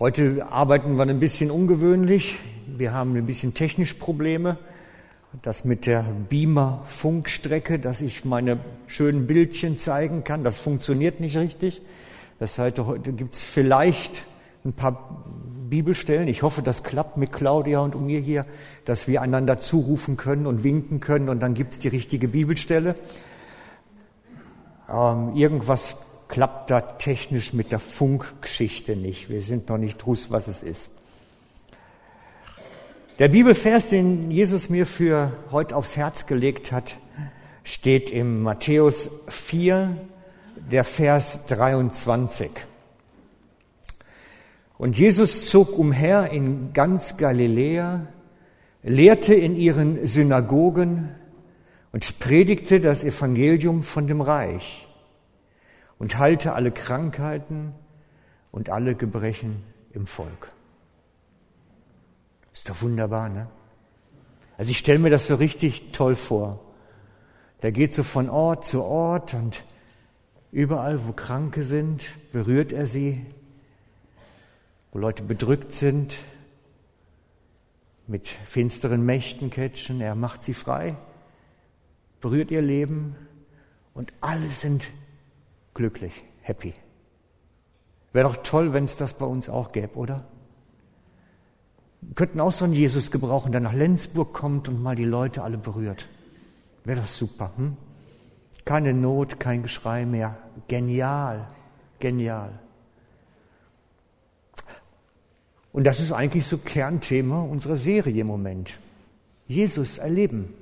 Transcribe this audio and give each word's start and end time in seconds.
Heute 0.00 0.46
arbeiten 0.50 0.96
wir 0.96 1.02
ein 1.02 1.20
bisschen 1.20 1.50
ungewöhnlich. 1.50 2.38
Wir 2.66 2.94
haben 2.94 3.14
ein 3.16 3.26
bisschen 3.26 3.52
technisch 3.52 3.92
Probleme. 3.92 4.56
Das 5.42 5.66
mit 5.66 5.84
der 5.84 6.06
Beamer-Funkstrecke, 6.30 7.78
dass 7.78 8.00
ich 8.00 8.24
meine 8.24 8.60
schönen 8.86 9.26
Bildchen 9.26 9.76
zeigen 9.76 10.24
kann, 10.24 10.42
das 10.42 10.56
funktioniert 10.56 11.20
nicht 11.20 11.36
richtig. 11.36 11.82
Das 12.38 12.58
heißt, 12.58 12.78
heute 12.78 13.12
gibt 13.12 13.34
es 13.34 13.42
vielleicht 13.42 14.24
ein 14.64 14.72
paar 14.72 15.22
Bibelstellen. 15.68 16.28
Ich 16.28 16.42
hoffe, 16.42 16.62
das 16.62 16.82
klappt 16.82 17.18
mit 17.18 17.30
Claudia 17.30 17.80
und 17.80 18.00
mir 18.00 18.20
hier, 18.20 18.46
dass 18.86 19.06
wir 19.06 19.20
einander 19.20 19.58
zurufen 19.58 20.16
können 20.16 20.46
und 20.46 20.64
winken 20.64 21.00
können 21.00 21.28
und 21.28 21.40
dann 21.40 21.52
gibt 21.52 21.74
es 21.74 21.78
die 21.78 21.88
richtige 21.88 22.28
Bibelstelle. 22.28 22.94
Ähm, 24.88 25.34
irgendwas 25.34 25.94
klappt 26.30 26.70
da 26.70 26.80
technisch 26.80 27.52
mit 27.52 27.72
der 27.72 27.80
Funkgeschichte 27.80 28.94
nicht. 28.94 29.28
Wir 29.28 29.42
sind 29.42 29.68
noch 29.68 29.78
nicht 29.78 29.98
drus, 29.98 30.30
was 30.30 30.46
es 30.46 30.62
ist. 30.62 30.88
Der 33.18 33.28
Bibelvers, 33.28 33.88
den 33.88 34.30
Jesus 34.30 34.70
mir 34.70 34.86
für 34.86 35.32
heute 35.50 35.76
aufs 35.76 35.96
Herz 35.96 36.26
gelegt 36.26 36.72
hat, 36.72 36.96
steht 37.64 38.10
im 38.10 38.42
Matthäus 38.42 39.10
4, 39.28 39.96
der 40.70 40.84
Vers 40.84 41.40
23. 41.48 42.50
Und 44.78 44.96
Jesus 44.96 45.46
zog 45.48 45.76
umher 45.76 46.30
in 46.30 46.72
ganz 46.72 47.16
Galiläa, 47.16 48.06
lehrte 48.84 49.34
in 49.34 49.56
ihren 49.56 50.06
Synagogen 50.06 51.10
und 51.92 52.20
predigte 52.20 52.80
das 52.80 53.02
Evangelium 53.02 53.82
von 53.82 54.06
dem 54.06 54.20
Reich 54.20 54.86
und 56.00 56.18
heilte 56.18 56.54
alle 56.54 56.72
Krankheiten 56.72 57.72
und 58.50 58.70
alle 58.70 58.96
Gebrechen 58.96 59.62
im 59.92 60.08
Volk. 60.08 60.50
Ist 62.52 62.68
doch 62.68 62.82
wunderbar, 62.82 63.28
ne? 63.28 63.46
Also 64.58 64.72
ich 64.72 64.78
stelle 64.78 64.98
mir 64.98 65.10
das 65.10 65.28
so 65.28 65.36
richtig 65.36 65.92
toll 65.92 66.16
vor. 66.16 66.60
Der 67.62 67.70
geht 67.70 67.94
so 67.94 68.02
von 68.02 68.28
Ort 68.28 68.64
zu 68.64 68.82
Ort 68.82 69.34
und 69.34 69.62
überall, 70.50 71.06
wo 71.06 71.12
Kranke 71.12 71.62
sind, 71.62 72.04
berührt 72.32 72.72
er 72.72 72.86
sie 72.86 73.24
wo 74.92 74.98
Leute 74.98 75.22
bedrückt 75.22 75.72
sind, 75.72 76.18
mit 78.06 78.26
finsteren 78.26 79.04
Mächten 79.04 79.50
catchen, 79.50 80.00
er 80.00 80.16
macht 80.16 80.42
sie 80.42 80.54
frei, 80.54 80.96
berührt 82.20 82.50
ihr 82.50 82.62
Leben 82.62 83.14
und 83.94 84.12
alle 84.20 84.50
sind 84.50 84.90
glücklich, 85.74 86.24
happy. 86.42 86.74
Wäre 88.12 88.28
doch 88.28 88.38
toll, 88.42 88.72
wenn 88.72 88.84
es 88.84 88.96
das 88.96 89.14
bei 89.14 89.26
uns 89.26 89.48
auch 89.48 89.72
gäbe, 89.72 89.94
oder? 89.94 90.24
Wir 92.00 92.14
könnten 92.14 92.40
auch 92.40 92.52
so 92.52 92.64
einen 92.64 92.74
Jesus 92.74 93.10
gebrauchen, 93.10 93.52
der 93.52 93.60
nach 93.60 93.74
Lenzburg 93.74 94.32
kommt 94.32 94.68
und 94.68 94.82
mal 94.82 94.96
die 94.96 95.04
Leute 95.04 95.42
alle 95.42 95.58
berührt. 95.58 96.08
Wäre 96.84 97.00
doch 97.00 97.06
super. 97.06 97.52
Hm? 97.56 97.76
Keine 98.64 98.94
Not, 98.94 99.38
kein 99.38 99.62
Geschrei 99.62 100.06
mehr. 100.06 100.36
Genial, 100.66 101.46
genial. 101.98 102.58
Und 105.72 105.84
das 105.84 106.00
ist 106.00 106.10
eigentlich 106.10 106.46
so 106.46 106.58
Kernthema 106.58 107.42
unserer 107.42 107.76
Serie 107.76 108.22
im 108.22 108.26
Moment. 108.26 108.78
Jesus 109.46 109.98
erleben. 109.98 110.54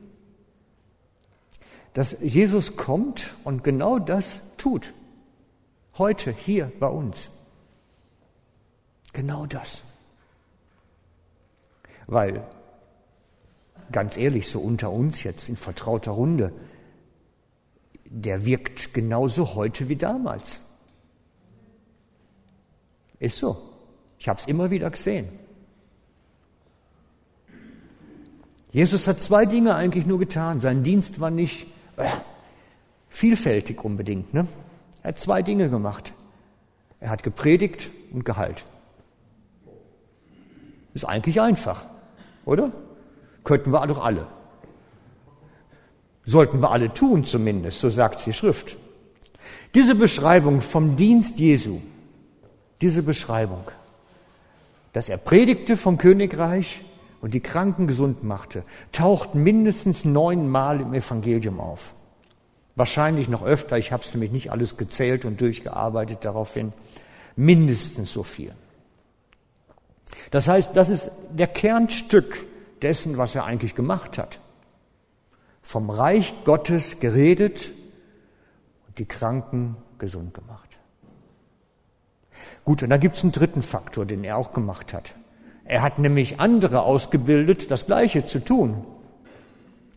Dass 1.98 2.16
Jesus 2.20 2.76
kommt 2.76 3.34
und 3.42 3.64
genau 3.64 3.98
das 3.98 4.38
tut. 4.56 4.94
Heute, 5.94 6.30
hier 6.30 6.70
bei 6.78 6.86
uns. 6.86 7.28
Genau 9.12 9.46
das. 9.46 9.82
Weil, 12.06 12.46
ganz 13.90 14.16
ehrlich, 14.16 14.48
so 14.48 14.60
unter 14.60 14.92
uns 14.92 15.24
jetzt 15.24 15.48
in 15.48 15.56
vertrauter 15.56 16.12
Runde, 16.12 16.52
der 18.04 18.44
wirkt 18.44 18.94
genauso 18.94 19.56
heute 19.56 19.88
wie 19.88 19.96
damals. 19.96 20.60
Ist 23.18 23.38
so. 23.38 23.60
Ich 24.20 24.28
habe 24.28 24.38
es 24.38 24.46
immer 24.46 24.70
wieder 24.70 24.88
gesehen. 24.88 25.30
Jesus 28.70 29.08
hat 29.08 29.20
zwei 29.20 29.46
Dinge 29.46 29.74
eigentlich 29.74 30.06
nur 30.06 30.20
getan. 30.20 30.60
Sein 30.60 30.84
Dienst 30.84 31.18
war 31.18 31.32
nicht 31.32 31.66
vielfältig 33.08 33.84
unbedingt. 33.84 34.32
Ne? 34.34 34.46
Er 35.02 35.08
hat 35.08 35.18
zwei 35.18 35.42
Dinge 35.42 35.70
gemacht. 35.70 36.12
Er 37.00 37.10
hat 37.10 37.22
gepredigt 37.22 37.90
und 38.12 38.24
geheilt. 38.24 38.64
Ist 40.94 41.04
eigentlich 41.04 41.40
einfach, 41.40 41.86
oder? 42.44 42.72
Könnten 43.44 43.70
wir 43.72 43.86
doch 43.86 44.04
alle. 44.04 44.26
Sollten 46.24 46.60
wir 46.60 46.70
alle 46.70 46.92
tun 46.92 47.24
zumindest, 47.24 47.80
so 47.80 47.88
sagt 47.88 48.26
die 48.26 48.32
Schrift. 48.32 48.76
Diese 49.74 49.94
Beschreibung 49.94 50.60
vom 50.60 50.96
Dienst 50.96 51.38
Jesu, 51.38 51.80
diese 52.80 53.02
Beschreibung, 53.02 53.64
dass 54.92 55.08
er 55.08 55.16
predigte 55.18 55.76
vom 55.76 55.98
Königreich 55.98 56.84
und 57.20 57.34
die 57.34 57.40
Kranken 57.40 57.86
gesund 57.86 58.22
machte, 58.22 58.62
taucht 58.92 59.34
mindestens 59.34 60.04
neunmal 60.04 60.80
im 60.80 60.94
Evangelium 60.94 61.60
auf. 61.60 61.94
Wahrscheinlich 62.76 63.28
noch 63.28 63.42
öfter, 63.42 63.76
ich 63.76 63.90
habe 63.90 64.04
es 64.04 64.14
nämlich 64.14 64.30
nicht 64.30 64.52
alles 64.52 64.76
gezählt 64.76 65.24
und 65.24 65.40
durchgearbeitet 65.40 66.18
daraufhin, 66.22 66.72
mindestens 67.34 68.12
so 68.12 68.22
viel. 68.22 68.52
Das 70.30 70.48
heißt, 70.48 70.76
das 70.76 70.88
ist 70.88 71.10
der 71.30 71.48
Kernstück 71.48 72.44
dessen, 72.82 73.18
was 73.18 73.34
er 73.34 73.44
eigentlich 73.44 73.74
gemacht 73.74 74.18
hat. 74.18 74.40
Vom 75.62 75.90
Reich 75.90 76.34
Gottes 76.44 77.00
geredet 77.00 77.72
und 78.86 78.98
die 78.98 79.06
Kranken 79.06 79.76
gesund 79.98 80.34
gemacht. 80.34 80.68
Gut, 82.64 82.82
und 82.82 82.90
da 82.90 82.96
gibt 82.96 83.16
es 83.16 83.22
einen 83.22 83.32
dritten 83.32 83.62
Faktor, 83.62 84.06
den 84.06 84.24
er 84.24 84.36
auch 84.36 84.52
gemacht 84.52 84.92
hat. 84.92 85.14
Er 85.68 85.82
hat 85.82 85.98
nämlich 85.98 86.40
andere 86.40 86.82
ausgebildet, 86.82 87.70
das 87.70 87.84
Gleiche 87.84 88.24
zu 88.24 88.42
tun. 88.42 88.86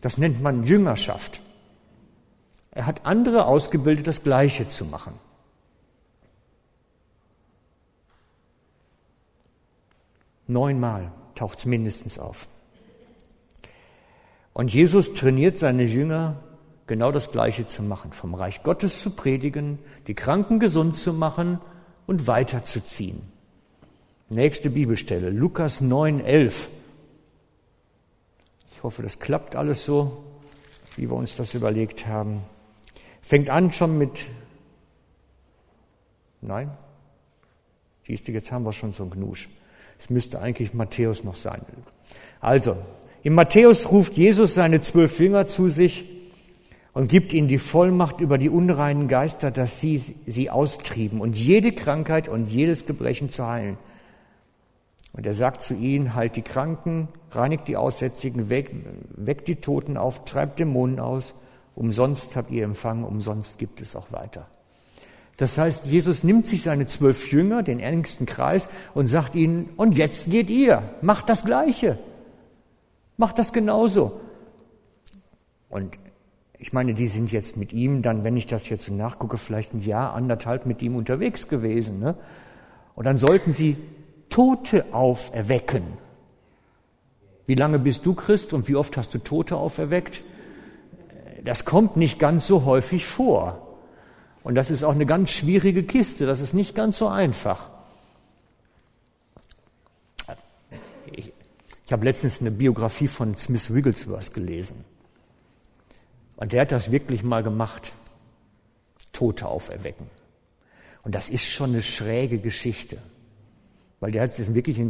Das 0.02 0.18
nennt 0.18 0.42
man 0.42 0.64
Jüngerschaft. 0.64 1.40
Er 2.72 2.84
hat 2.84 3.06
andere 3.06 3.46
ausgebildet, 3.46 4.06
das 4.06 4.22
Gleiche 4.22 4.68
zu 4.68 4.84
machen. 4.84 5.14
Neunmal 10.46 11.10
taucht 11.34 11.58
es 11.58 11.64
mindestens 11.64 12.18
auf. 12.18 12.48
Und 14.52 14.74
Jesus 14.74 15.14
trainiert 15.14 15.56
seine 15.56 15.84
Jünger, 15.84 16.36
genau 16.86 17.12
das 17.12 17.32
Gleiche 17.32 17.64
zu 17.64 17.82
machen, 17.82 18.12
vom 18.12 18.34
Reich 18.34 18.62
Gottes 18.62 19.00
zu 19.00 19.08
predigen, 19.08 19.78
die 20.06 20.14
Kranken 20.14 20.60
gesund 20.60 20.96
zu 20.96 21.14
machen 21.14 21.60
und 22.06 22.26
weiterzuziehen. 22.26 23.32
Nächste 24.32 24.70
Bibelstelle, 24.70 25.28
Lukas 25.28 25.82
9, 25.82 26.24
11. 26.24 26.70
Ich 28.72 28.82
hoffe, 28.82 29.02
das 29.02 29.18
klappt 29.18 29.56
alles 29.56 29.84
so, 29.84 30.24
wie 30.96 31.10
wir 31.10 31.16
uns 31.16 31.36
das 31.36 31.52
überlegt 31.52 32.06
haben. 32.06 32.40
Fängt 33.20 33.50
an 33.50 33.72
schon 33.72 33.98
mit, 33.98 34.24
nein, 36.40 36.70
siehst 38.06 38.26
du, 38.26 38.32
jetzt 38.32 38.50
haben 38.50 38.64
wir 38.64 38.72
schon 38.72 38.94
so 38.94 39.04
ein 39.04 39.10
Gnusch. 39.10 39.50
Es 39.98 40.08
müsste 40.08 40.40
eigentlich 40.40 40.72
Matthäus 40.72 41.24
noch 41.24 41.36
sein. 41.36 41.60
Also, 42.40 42.78
in 43.22 43.34
Matthäus 43.34 43.90
ruft 43.90 44.14
Jesus 44.14 44.54
seine 44.54 44.80
zwölf 44.80 45.20
Jünger 45.20 45.44
zu 45.44 45.68
sich 45.68 46.06
und 46.94 47.10
gibt 47.10 47.34
ihnen 47.34 47.48
die 47.48 47.58
Vollmacht 47.58 48.22
über 48.22 48.38
die 48.38 48.48
unreinen 48.48 49.08
Geister, 49.08 49.50
dass 49.50 49.82
sie 49.82 50.02
sie 50.24 50.48
austrieben 50.48 51.20
und 51.20 51.36
jede 51.36 51.72
Krankheit 51.72 52.28
und 52.28 52.46
jedes 52.46 52.86
Gebrechen 52.86 53.28
zu 53.28 53.46
heilen. 53.46 53.76
Und 55.12 55.26
er 55.26 55.34
sagt 55.34 55.62
zu 55.62 55.74
ihnen, 55.74 56.14
halt 56.14 56.36
die 56.36 56.42
Kranken, 56.42 57.08
reinigt 57.30 57.68
die 57.68 57.76
Aussätzigen, 57.76 58.48
weckt 58.48 58.74
weg 59.14 59.44
die 59.44 59.56
Toten 59.56 59.96
auf, 59.96 60.24
treibt 60.24 60.58
Dämonen 60.58 61.00
aus, 61.00 61.34
umsonst 61.74 62.34
habt 62.34 62.50
ihr 62.50 62.64
empfangen, 62.64 63.04
umsonst 63.04 63.58
gibt 63.58 63.80
es 63.80 63.94
auch 63.94 64.10
weiter. 64.10 64.46
Das 65.36 65.58
heißt, 65.58 65.86
Jesus 65.86 66.24
nimmt 66.24 66.46
sich 66.46 66.62
seine 66.62 66.86
zwölf 66.86 67.30
Jünger, 67.32 67.62
den 67.62 67.80
engsten 67.80 68.26
Kreis, 68.26 68.68
und 68.94 69.06
sagt 69.06 69.34
ihnen, 69.34 69.70
und 69.76 69.96
jetzt 69.96 70.30
geht 70.30 70.48
ihr, 70.48 70.82
macht 71.02 71.28
das 71.28 71.44
Gleiche, 71.44 71.98
macht 73.16 73.38
das 73.38 73.52
genauso. 73.52 74.20
Und 75.68 75.96
ich 76.58 76.72
meine, 76.72 76.94
die 76.94 77.08
sind 77.08 77.32
jetzt 77.32 77.56
mit 77.56 77.72
ihm 77.72 78.02
dann, 78.02 78.24
wenn 78.24 78.36
ich 78.36 78.46
das 78.46 78.68
jetzt 78.68 78.84
so 78.84 78.94
nachgucke, 78.94 79.36
vielleicht 79.36 79.74
ein 79.74 79.80
Jahr, 79.80 80.14
anderthalb 80.14 80.64
mit 80.64 80.80
ihm 80.80 80.96
unterwegs 80.96 81.48
gewesen. 81.48 81.98
Ne? 81.98 82.14
Und 82.94 83.04
dann 83.04 83.16
sollten 83.16 83.52
sie 83.52 83.76
Tote 84.32 84.86
auferwecken. 84.92 85.84
Wie 87.46 87.54
lange 87.54 87.78
bist 87.78 88.06
du 88.06 88.14
Christ 88.14 88.54
und 88.54 88.66
wie 88.66 88.76
oft 88.76 88.96
hast 88.96 89.12
du 89.12 89.18
Tote 89.18 89.56
auferweckt? 89.56 90.24
Das 91.44 91.66
kommt 91.66 91.96
nicht 91.98 92.18
ganz 92.18 92.46
so 92.46 92.64
häufig 92.64 93.04
vor. 93.04 93.76
Und 94.42 94.54
das 94.54 94.70
ist 94.70 94.84
auch 94.84 94.94
eine 94.94 95.06
ganz 95.06 95.30
schwierige 95.30 95.82
Kiste, 95.82 96.24
das 96.24 96.40
ist 96.40 96.54
nicht 96.54 96.74
ganz 96.74 96.96
so 96.98 97.08
einfach. 97.08 97.70
ich, 101.12 101.32
ich 101.84 101.92
habe 101.92 102.04
letztens 102.06 102.40
eine 102.40 102.50
Biografie 102.50 103.08
von 103.08 103.36
Smith 103.36 103.72
Wigglesworth 103.72 104.32
gelesen. 104.32 104.84
Und 106.36 106.52
der 106.52 106.62
hat 106.62 106.72
das 106.72 106.90
wirklich 106.90 107.22
mal 107.22 107.42
gemacht. 107.42 107.92
Tote 109.12 109.46
auferwecken. 109.46 110.06
Und 111.02 111.14
das 111.14 111.28
ist 111.28 111.44
schon 111.44 111.70
eine 111.70 111.82
schräge 111.82 112.38
Geschichte. 112.38 112.98
Weil 114.02 114.10
der 114.10 114.22
hat 114.22 114.36
es 114.36 114.52
wirklich, 114.52 114.82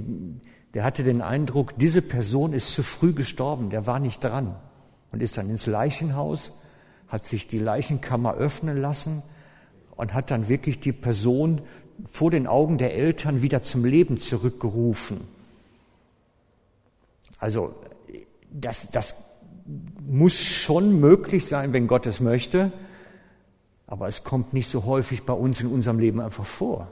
der 0.73 0.85
hatte 0.85 1.05
den 1.05 1.21
Eindruck, 1.21 1.79
diese 1.79 2.01
Person 2.01 2.55
ist 2.55 2.73
zu 2.73 2.83
früh 2.83 3.13
gestorben, 3.13 3.69
der 3.69 3.87
war 3.87 3.99
nicht 3.99 4.25
dran. 4.25 4.57
Und 5.11 5.23
ist 5.23 5.37
dann 5.37 5.51
ins 5.51 5.67
Leichenhaus, 5.67 6.59
hat 7.09 7.27
sich 7.27 7.47
die 7.47 7.59
Leichenkammer 7.59 8.33
öffnen 8.33 8.81
lassen 8.81 9.23
und 9.97 10.15
hat 10.15 10.31
dann 10.31 10.49
wirklich 10.49 10.81
die 10.81 10.95
Person 10.95 11.61
vor 12.11 12.31
den 12.31 12.47
Augen 12.47 12.79
der 12.79 12.95
Eltern 12.95 13.43
wieder 13.43 13.61
zum 13.61 13.85
Leben 13.85 14.17
zurückgerufen. 14.17 15.21
Also 17.39 17.75
das, 18.51 18.91
das 18.93 19.15
muss 20.09 20.37
schon 20.37 21.01
möglich 21.01 21.45
sein, 21.45 21.75
wenn 21.75 21.87
Gott 21.87 22.07
es 22.07 22.21
möchte, 22.21 22.73
aber 23.87 24.09
es 24.09 24.25
kommt 24.25 24.55
nicht 24.55 24.71
so 24.71 24.87
häufig 24.87 25.25
bei 25.25 25.35
uns 25.35 25.61
in 25.61 25.67
unserem 25.67 25.99
Leben 25.99 26.19
einfach 26.19 26.47
vor. 26.47 26.89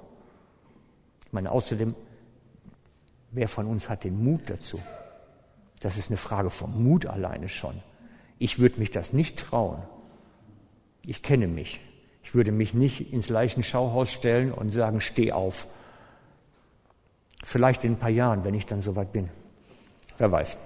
Ich 1.25 1.33
meine, 1.33 1.51
außerdem, 1.53 1.95
wer 3.31 3.49
von 3.49 3.67
uns 3.67 3.89
hat 3.89 4.05
den 4.05 4.23
Mut 4.23 4.43
dazu? 4.47 4.81
Das 5.81 5.97
ist 5.97 6.11
eine 6.11 6.17
Frage 6.17 6.51
vom 6.51 6.83
Mut 6.83 7.07
alleine 7.07 7.49
schon. 7.49 7.83
Ich 8.39 8.59
würde 8.59 8.79
mich 8.79 8.91
das 8.91 9.13
nicht 9.13 9.39
trauen. 9.39 9.83
Ich 11.05 11.23
kenne 11.23 11.47
mich. 11.47 11.81
Ich 12.23 12.35
würde 12.35 12.53
mich 12.53 12.75
nicht 12.75 13.13
ins 13.13 13.29
Leichenschauhaus 13.29 14.13
stellen 14.13 14.53
und 14.53 14.73
sagen, 14.73 15.01
steh 15.01 15.33
auf. 15.33 15.67
Vielleicht 17.43 17.85
in 17.85 17.93
ein 17.93 17.99
paar 17.99 18.11
Jahren, 18.11 18.45
wenn 18.45 18.55
ich 18.55 18.67
dann 18.67 18.83
soweit 18.83 19.13
bin. 19.13 19.31
Wer 20.19 20.31
weiß. 20.31 20.59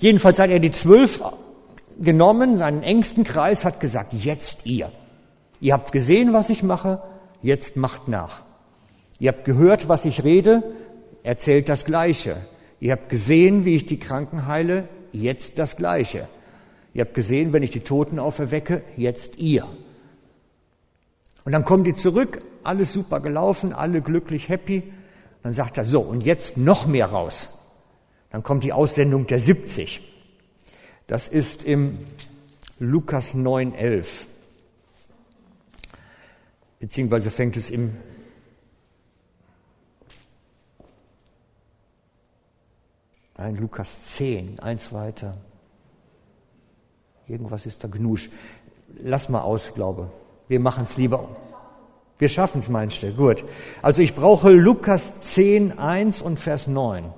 Jedenfalls 0.00 0.38
hat 0.38 0.50
er 0.50 0.60
die 0.60 0.70
zwölf 0.70 1.22
genommen, 2.00 2.58
seinen 2.58 2.82
engsten 2.82 3.24
Kreis, 3.24 3.64
hat 3.64 3.80
gesagt, 3.80 4.12
jetzt 4.12 4.66
ihr. 4.66 4.92
Ihr 5.60 5.74
habt 5.74 5.92
gesehen, 5.92 6.32
was 6.32 6.50
ich 6.50 6.62
mache, 6.62 7.02
jetzt 7.42 7.76
macht 7.76 8.08
nach. 8.08 8.42
Ihr 9.18 9.28
habt 9.28 9.44
gehört, 9.44 9.88
was 9.88 10.04
ich 10.04 10.24
rede, 10.24 10.62
erzählt 11.22 11.68
das 11.68 11.84
Gleiche. 11.84 12.36
Ihr 12.80 12.92
habt 12.92 13.08
gesehen, 13.08 13.64
wie 13.64 13.74
ich 13.74 13.86
die 13.86 13.98
Kranken 13.98 14.46
heile, 14.46 14.88
jetzt 15.12 15.58
das 15.58 15.76
Gleiche. 15.76 16.28
Ihr 16.94 17.04
habt 17.04 17.14
gesehen, 17.14 17.52
wenn 17.52 17.62
ich 17.62 17.70
die 17.70 17.80
Toten 17.80 18.18
auferwecke, 18.18 18.82
jetzt 18.96 19.38
ihr. 19.38 19.66
Und 21.44 21.52
dann 21.52 21.64
kommen 21.64 21.84
die 21.84 21.94
zurück, 21.94 22.42
alles 22.62 22.92
super 22.92 23.20
gelaufen, 23.20 23.72
alle 23.72 24.02
glücklich, 24.02 24.48
happy. 24.48 24.92
Dann 25.42 25.52
sagt 25.52 25.78
er, 25.78 25.84
so, 25.84 26.00
und 26.00 26.20
jetzt 26.20 26.56
noch 26.56 26.86
mehr 26.86 27.06
raus. 27.06 27.48
Dann 28.30 28.42
kommt 28.42 28.64
die 28.64 28.72
Aussendung 28.72 29.26
der 29.26 29.38
70. 29.38 30.02
Das 31.06 31.26
ist 31.26 31.64
im 31.64 31.98
Lukas 32.78 33.34
9, 33.34 33.74
11. 33.74 34.26
Beziehungsweise 36.80 37.30
fängt 37.30 37.56
es 37.56 37.70
im 37.70 37.96
Nein, 43.38 43.54
Lukas 43.54 44.06
10, 44.16 44.58
eins 44.58 44.92
weiter. 44.92 45.36
Irgendwas 47.28 47.66
ist 47.66 47.84
da 47.84 47.88
Gnusch. 47.88 48.30
Lass 49.00 49.28
mal 49.28 49.42
aus, 49.42 49.72
glaube. 49.74 50.10
Wir 50.48 50.58
machen 50.58 50.82
es 50.82 50.96
lieber. 50.96 51.28
Wir 52.18 52.28
schaffen 52.28 52.58
es, 52.58 52.68
meinst 52.68 53.00
du? 53.04 53.12
Gut. 53.12 53.44
Also 53.80 54.02
ich 54.02 54.16
brauche 54.16 54.50
Lukas 54.50 55.20
10, 55.20 55.78
1 55.78 56.20
und 56.20 56.40
Vers 56.40 56.66
9. 56.66 57.12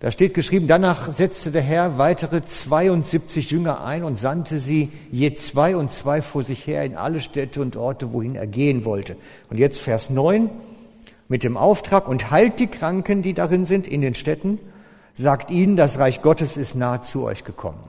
Da 0.00 0.10
steht 0.10 0.34
geschrieben, 0.34 0.66
danach 0.66 1.12
setzte 1.12 1.52
der 1.52 1.62
Herr 1.62 1.98
weitere 1.98 2.44
72 2.44 3.52
Jünger 3.52 3.84
ein 3.84 4.02
und 4.02 4.16
sandte 4.16 4.58
sie 4.58 4.90
je 5.12 5.34
zwei 5.34 5.76
und 5.76 5.92
zwei 5.92 6.20
vor 6.20 6.42
sich 6.42 6.66
her 6.66 6.84
in 6.84 6.96
alle 6.96 7.20
Städte 7.20 7.60
und 7.60 7.76
Orte, 7.76 8.12
wohin 8.12 8.34
er 8.34 8.48
gehen 8.48 8.84
wollte. 8.84 9.16
Und 9.50 9.58
jetzt 9.58 9.80
Vers 9.80 10.10
9 10.10 10.50
mit 11.28 11.44
dem 11.44 11.56
Auftrag 11.56 12.08
und 12.08 12.30
heilt 12.30 12.58
die 12.58 12.66
Kranken, 12.66 13.22
die 13.22 13.34
darin 13.34 13.64
sind, 13.64 13.86
in 13.86 14.00
den 14.00 14.14
Städten, 14.14 14.58
sagt 15.14 15.50
ihnen, 15.50 15.76
das 15.76 15.98
Reich 15.98 16.22
Gottes 16.22 16.56
ist 16.56 16.74
nahe 16.74 17.00
zu 17.02 17.24
euch 17.24 17.44
gekommen. 17.44 17.82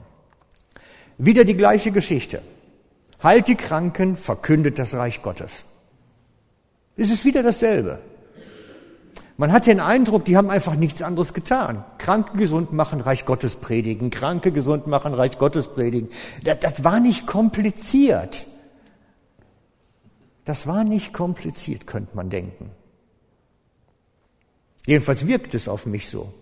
Wieder 1.18 1.44
die 1.44 1.56
gleiche 1.56 1.90
Geschichte. 1.90 2.42
Heilt 3.22 3.48
die 3.48 3.54
Kranken, 3.54 4.16
verkündet 4.16 4.78
das 4.78 4.94
Reich 4.94 5.22
Gottes. 5.22 5.64
Es 6.96 7.10
ist 7.10 7.24
wieder 7.24 7.42
dasselbe. 7.42 7.98
Man 9.36 9.52
hat 9.52 9.66
den 9.66 9.80
Eindruck, 9.80 10.26
die 10.26 10.36
haben 10.36 10.50
einfach 10.50 10.76
nichts 10.76 11.00
anderes 11.00 11.32
getan. 11.32 11.82
Kranke 11.96 12.36
gesund 12.36 12.72
machen, 12.74 13.00
Reich 13.00 13.24
Gottes 13.24 13.56
predigen. 13.56 14.10
Kranke 14.10 14.52
gesund 14.52 14.86
machen, 14.86 15.14
Reich 15.14 15.38
Gottes 15.38 15.68
predigen. 15.68 16.10
Das, 16.44 16.58
das 16.60 16.84
war 16.84 17.00
nicht 17.00 17.26
kompliziert. 17.26 18.46
Das 20.44 20.66
war 20.66 20.84
nicht 20.84 21.14
kompliziert, 21.14 21.86
könnte 21.86 22.14
man 22.14 22.28
denken. 22.28 22.70
Jedenfalls 24.90 25.28
wirkt 25.28 25.54
es 25.54 25.68
auf 25.68 25.86
mich 25.86 26.08
so, 26.08 26.34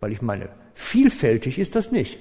weil 0.00 0.10
ich 0.10 0.22
meine, 0.22 0.48
vielfältig 0.72 1.58
ist 1.58 1.76
das 1.76 1.92
nicht. 1.92 2.18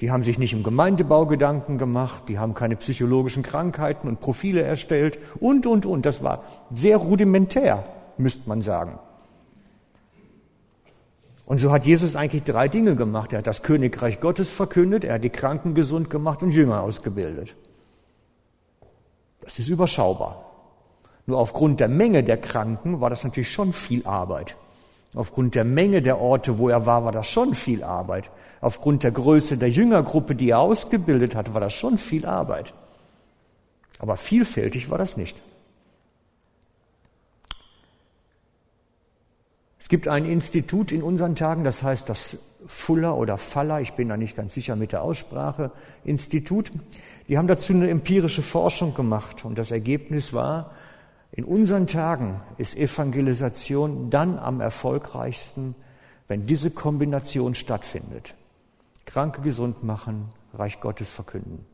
Die 0.00 0.10
haben 0.10 0.22
sich 0.22 0.38
nicht 0.38 0.54
im 0.54 0.62
Gemeindebau 0.62 1.26
Gedanken 1.26 1.76
gemacht, 1.76 2.22
die 2.28 2.38
haben 2.38 2.54
keine 2.54 2.76
psychologischen 2.76 3.42
Krankheiten 3.42 4.08
und 4.08 4.20
Profile 4.20 4.62
erstellt 4.62 5.18
und, 5.38 5.66
und, 5.66 5.84
und. 5.84 6.06
Das 6.06 6.22
war 6.22 6.44
sehr 6.74 6.96
rudimentär 6.96 7.84
müsste 8.16 8.48
man 8.48 8.62
sagen. 8.62 8.98
Und 11.44 11.58
so 11.58 11.70
hat 11.70 11.84
Jesus 11.84 12.16
eigentlich 12.16 12.44
drei 12.44 12.68
Dinge 12.68 12.96
gemacht. 12.96 13.34
Er 13.34 13.40
hat 13.40 13.46
das 13.46 13.62
Königreich 13.62 14.18
Gottes 14.18 14.50
verkündet, 14.50 15.04
er 15.04 15.16
hat 15.16 15.24
die 15.24 15.28
Kranken 15.28 15.74
gesund 15.74 16.08
gemacht 16.08 16.42
und 16.42 16.52
Jünger 16.52 16.80
ausgebildet. 16.80 17.54
Das 19.42 19.58
ist 19.58 19.68
überschaubar. 19.68 20.47
Nur 21.28 21.40
aufgrund 21.40 21.78
der 21.78 21.88
Menge 21.88 22.24
der 22.24 22.38
Kranken 22.38 23.02
war 23.02 23.10
das 23.10 23.22
natürlich 23.22 23.50
schon 23.52 23.74
viel 23.74 24.06
Arbeit. 24.06 24.56
Aufgrund 25.14 25.54
der 25.54 25.64
Menge 25.64 26.00
der 26.00 26.18
Orte, 26.18 26.56
wo 26.56 26.70
er 26.70 26.86
war, 26.86 27.04
war 27.04 27.12
das 27.12 27.28
schon 27.28 27.52
viel 27.52 27.84
Arbeit. 27.84 28.30
Aufgrund 28.62 29.02
der 29.02 29.10
Größe 29.10 29.58
der 29.58 29.68
Jüngergruppe, 29.68 30.34
die 30.34 30.48
er 30.48 30.60
ausgebildet 30.60 31.34
hat, 31.34 31.52
war 31.52 31.60
das 31.60 31.74
schon 31.74 31.98
viel 31.98 32.24
Arbeit. 32.24 32.72
Aber 33.98 34.16
vielfältig 34.16 34.88
war 34.88 34.96
das 34.96 35.18
nicht. 35.18 35.36
Es 39.78 39.90
gibt 39.90 40.08
ein 40.08 40.24
Institut 40.24 40.92
in 40.92 41.02
unseren 41.02 41.36
Tagen, 41.36 41.62
das 41.62 41.82
heißt 41.82 42.08
das 42.08 42.38
Fuller 42.66 43.18
oder 43.18 43.36
Faller, 43.36 43.82
ich 43.82 43.92
bin 43.92 44.08
da 44.08 44.16
nicht 44.16 44.34
ganz 44.34 44.54
sicher 44.54 44.76
mit 44.76 44.92
der 44.92 45.02
Aussprache, 45.02 45.72
Institut. 46.04 46.72
Die 47.28 47.36
haben 47.36 47.48
dazu 47.48 47.74
eine 47.74 47.90
empirische 47.90 48.40
Forschung 48.40 48.94
gemacht 48.94 49.44
und 49.44 49.58
das 49.58 49.70
Ergebnis 49.70 50.32
war, 50.32 50.70
in 51.32 51.44
unseren 51.44 51.86
Tagen 51.86 52.40
ist 52.56 52.76
Evangelisation 52.76 54.10
dann 54.10 54.38
am 54.38 54.60
erfolgreichsten, 54.60 55.74
wenn 56.26 56.46
diese 56.46 56.70
Kombination 56.70 57.54
stattfindet. 57.54 58.34
Kranke 59.04 59.40
gesund 59.40 59.82
machen, 59.82 60.30
Reich 60.54 60.80
Gottes 60.80 61.10
verkünden. 61.10 61.64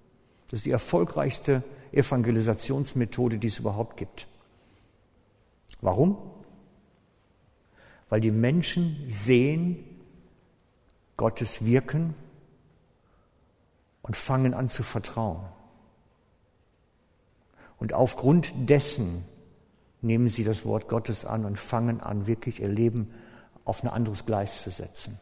Das 0.48 0.60
ist 0.60 0.66
die 0.66 0.70
erfolgreichste 0.70 1.62
Evangelisationsmethode, 1.92 3.38
die 3.38 3.46
es 3.46 3.58
überhaupt 3.58 3.96
gibt. 3.96 4.26
Warum? 5.80 6.16
weil 8.14 8.20
die 8.20 8.30
Menschen 8.30 9.06
sehen 9.08 9.84
Gottes 11.16 11.64
Wirken 11.64 12.14
und 14.02 14.16
fangen 14.16 14.54
an 14.54 14.68
zu 14.68 14.84
vertrauen. 14.84 15.44
Und 17.78 17.92
aufgrund 17.92 18.52
dessen 18.70 19.24
nehmen 20.04 20.28
sie 20.28 20.44
das 20.44 20.64
Wort 20.64 20.88
Gottes 20.88 21.24
an 21.24 21.44
und 21.44 21.58
fangen 21.58 22.00
an, 22.00 22.26
wirklich 22.26 22.60
ihr 22.60 22.68
Leben 22.68 23.10
auf 23.64 23.82
ein 23.82 23.88
anderes 23.88 24.26
Gleis 24.26 24.62
zu 24.62 24.70
setzen. 24.70 25.18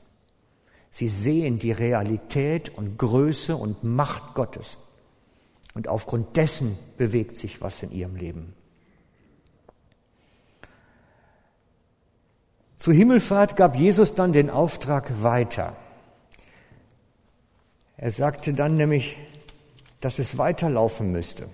Sie 0.90 1.08
sehen 1.08 1.58
die 1.58 1.72
Realität 1.72 2.76
und 2.76 2.98
Größe 2.98 3.56
und 3.56 3.82
Macht 3.82 4.34
Gottes. 4.34 4.76
Und 5.74 5.88
aufgrund 5.88 6.36
dessen 6.36 6.78
bewegt 6.98 7.38
sich 7.38 7.62
was 7.62 7.82
in 7.82 7.92
ihrem 7.92 8.14
Leben. 8.16 8.54
Zur 12.76 12.92
Himmelfahrt 12.92 13.56
gab 13.56 13.76
Jesus 13.76 14.14
dann 14.14 14.32
den 14.32 14.50
Auftrag 14.50 15.22
weiter. 15.22 15.76
Er 17.96 18.10
sagte 18.10 18.52
dann 18.52 18.74
nämlich, 18.74 19.16
dass 20.00 20.18
es 20.18 20.36
weiterlaufen 20.36 21.12
müsste. 21.12 21.48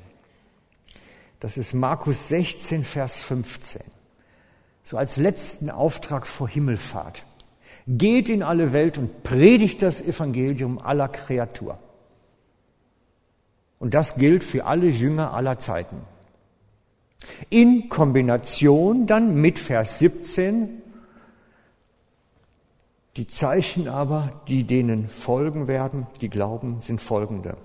Das 1.40 1.56
ist 1.56 1.72
Markus 1.72 2.28
16, 2.28 2.84
Vers 2.84 3.18
15. 3.18 3.82
So 4.82 4.96
als 4.96 5.16
letzten 5.16 5.70
Auftrag 5.70 6.26
vor 6.26 6.48
Himmelfahrt. 6.48 7.24
Geht 7.86 8.28
in 8.28 8.42
alle 8.42 8.72
Welt 8.72 8.98
und 8.98 9.22
predigt 9.22 9.82
das 9.82 10.00
Evangelium 10.00 10.78
aller 10.78 11.08
Kreatur. 11.08 11.78
Und 13.78 13.94
das 13.94 14.16
gilt 14.16 14.44
für 14.44 14.64
alle 14.64 14.88
Jünger 14.88 15.32
aller 15.32 15.58
Zeiten. 15.58 16.02
In 17.50 17.88
Kombination 17.88 19.06
dann 19.06 19.34
mit 19.34 19.58
Vers 19.58 20.00
17, 20.00 20.82
die 23.16 23.26
Zeichen 23.26 23.88
aber, 23.88 24.42
die 24.48 24.64
denen 24.64 25.08
folgen 25.08 25.66
werden, 25.66 26.06
die 26.20 26.28
glauben, 26.28 26.80
sind 26.80 27.00
folgende. 27.00 27.56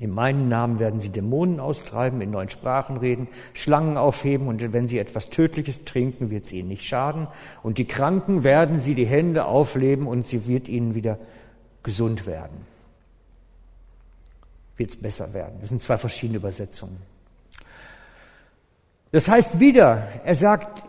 In 0.00 0.10
meinem 0.10 0.48
Namen 0.48 0.78
werden 0.78 0.98
sie 0.98 1.10
Dämonen 1.10 1.60
austreiben, 1.60 2.22
in 2.22 2.30
neuen 2.30 2.48
Sprachen 2.48 2.96
reden, 2.96 3.28
Schlangen 3.52 3.98
aufheben 3.98 4.48
und 4.48 4.72
wenn 4.72 4.88
sie 4.88 4.98
etwas 4.98 5.28
Tödliches 5.28 5.84
trinken, 5.84 6.30
wird 6.30 6.46
es 6.46 6.52
ihnen 6.52 6.68
nicht 6.68 6.84
schaden. 6.84 7.28
Und 7.62 7.76
die 7.76 7.84
Kranken 7.84 8.42
werden 8.42 8.80
sie 8.80 8.94
die 8.94 9.04
Hände 9.04 9.44
aufleben 9.44 10.06
und 10.06 10.24
sie 10.24 10.46
wird 10.46 10.68
ihnen 10.68 10.94
wieder 10.94 11.18
gesund 11.82 12.26
werden. 12.26 12.64
Wird 14.78 14.88
es 14.88 14.96
besser 14.96 15.34
werden. 15.34 15.58
Das 15.60 15.68
sind 15.68 15.82
zwei 15.82 15.98
verschiedene 15.98 16.38
Übersetzungen. 16.38 16.96
Das 19.12 19.28
heißt 19.28 19.60
wieder, 19.60 20.08
er 20.24 20.34
sagt, 20.34 20.82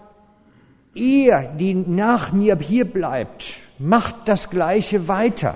ihr, 0.94 1.52
die 1.60 1.74
nach 1.74 2.32
mir 2.32 2.58
hier 2.60 2.86
bleibt, 2.86 3.58
macht 3.78 4.16
das 4.26 4.50
Gleiche 4.50 5.10
weiter. 5.10 5.56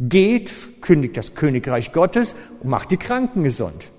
Geht, 0.00 0.82
kündigt 0.82 1.16
das 1.16 1.34
Königreich 1.34 1.92
Gottes 1.92 2.34
und 2.60 2.70
macht 2.70 2.90
die 2.90 2.96
Kranken 2.96 3.44
gesund. 3.44 3.90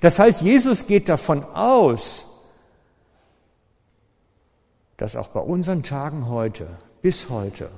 Das 0.00 0.18
heißt, 0.18 0.42
Jesus 0.42 0.86
geht 0.86 1.08
davon 1.08 1.44
aus, 1.44 2.26
dass 4.96 5.16
auch 5.16 5.28
bei 5.28 5.40
unseren 5.40 5.82
Tagen 5.82 6.28
heute, 6.28 6.66
bis 7.00 7.30
heute, 7.30 7.70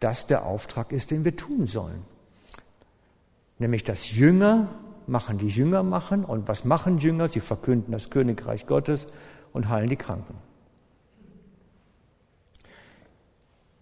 das 0.00 0.26
der 0.26 0.44
Auftrag 0.44 0.92
ist, 0.92 1.10
den 1.10 1.24
wir 1.24 1.36
tun 1.36 1.66
sollen. 1.66 2.04
Nämlich, 3.58 3.82
dass 3.82 4.14
Jünger 4.14 4.68
machen, 5.06 5.38
die 5.38 5.48
Jünger 5.48 5.82
machen. 5.82 6.24
Und 6.24 6.46
was 6.48 6.64
machen 6.64 6.98
Jünger? 6.98 7.28
Sie 7.28 7.40
verkünden 7.40 7.92
das 7.92 8.10
Königreich 8.10 8.66
Gottes 8.66 9.06
und 9.52 9.68
heilen 9.68 9.88
die 9.88 9.96
Kranken. 9.96 10.34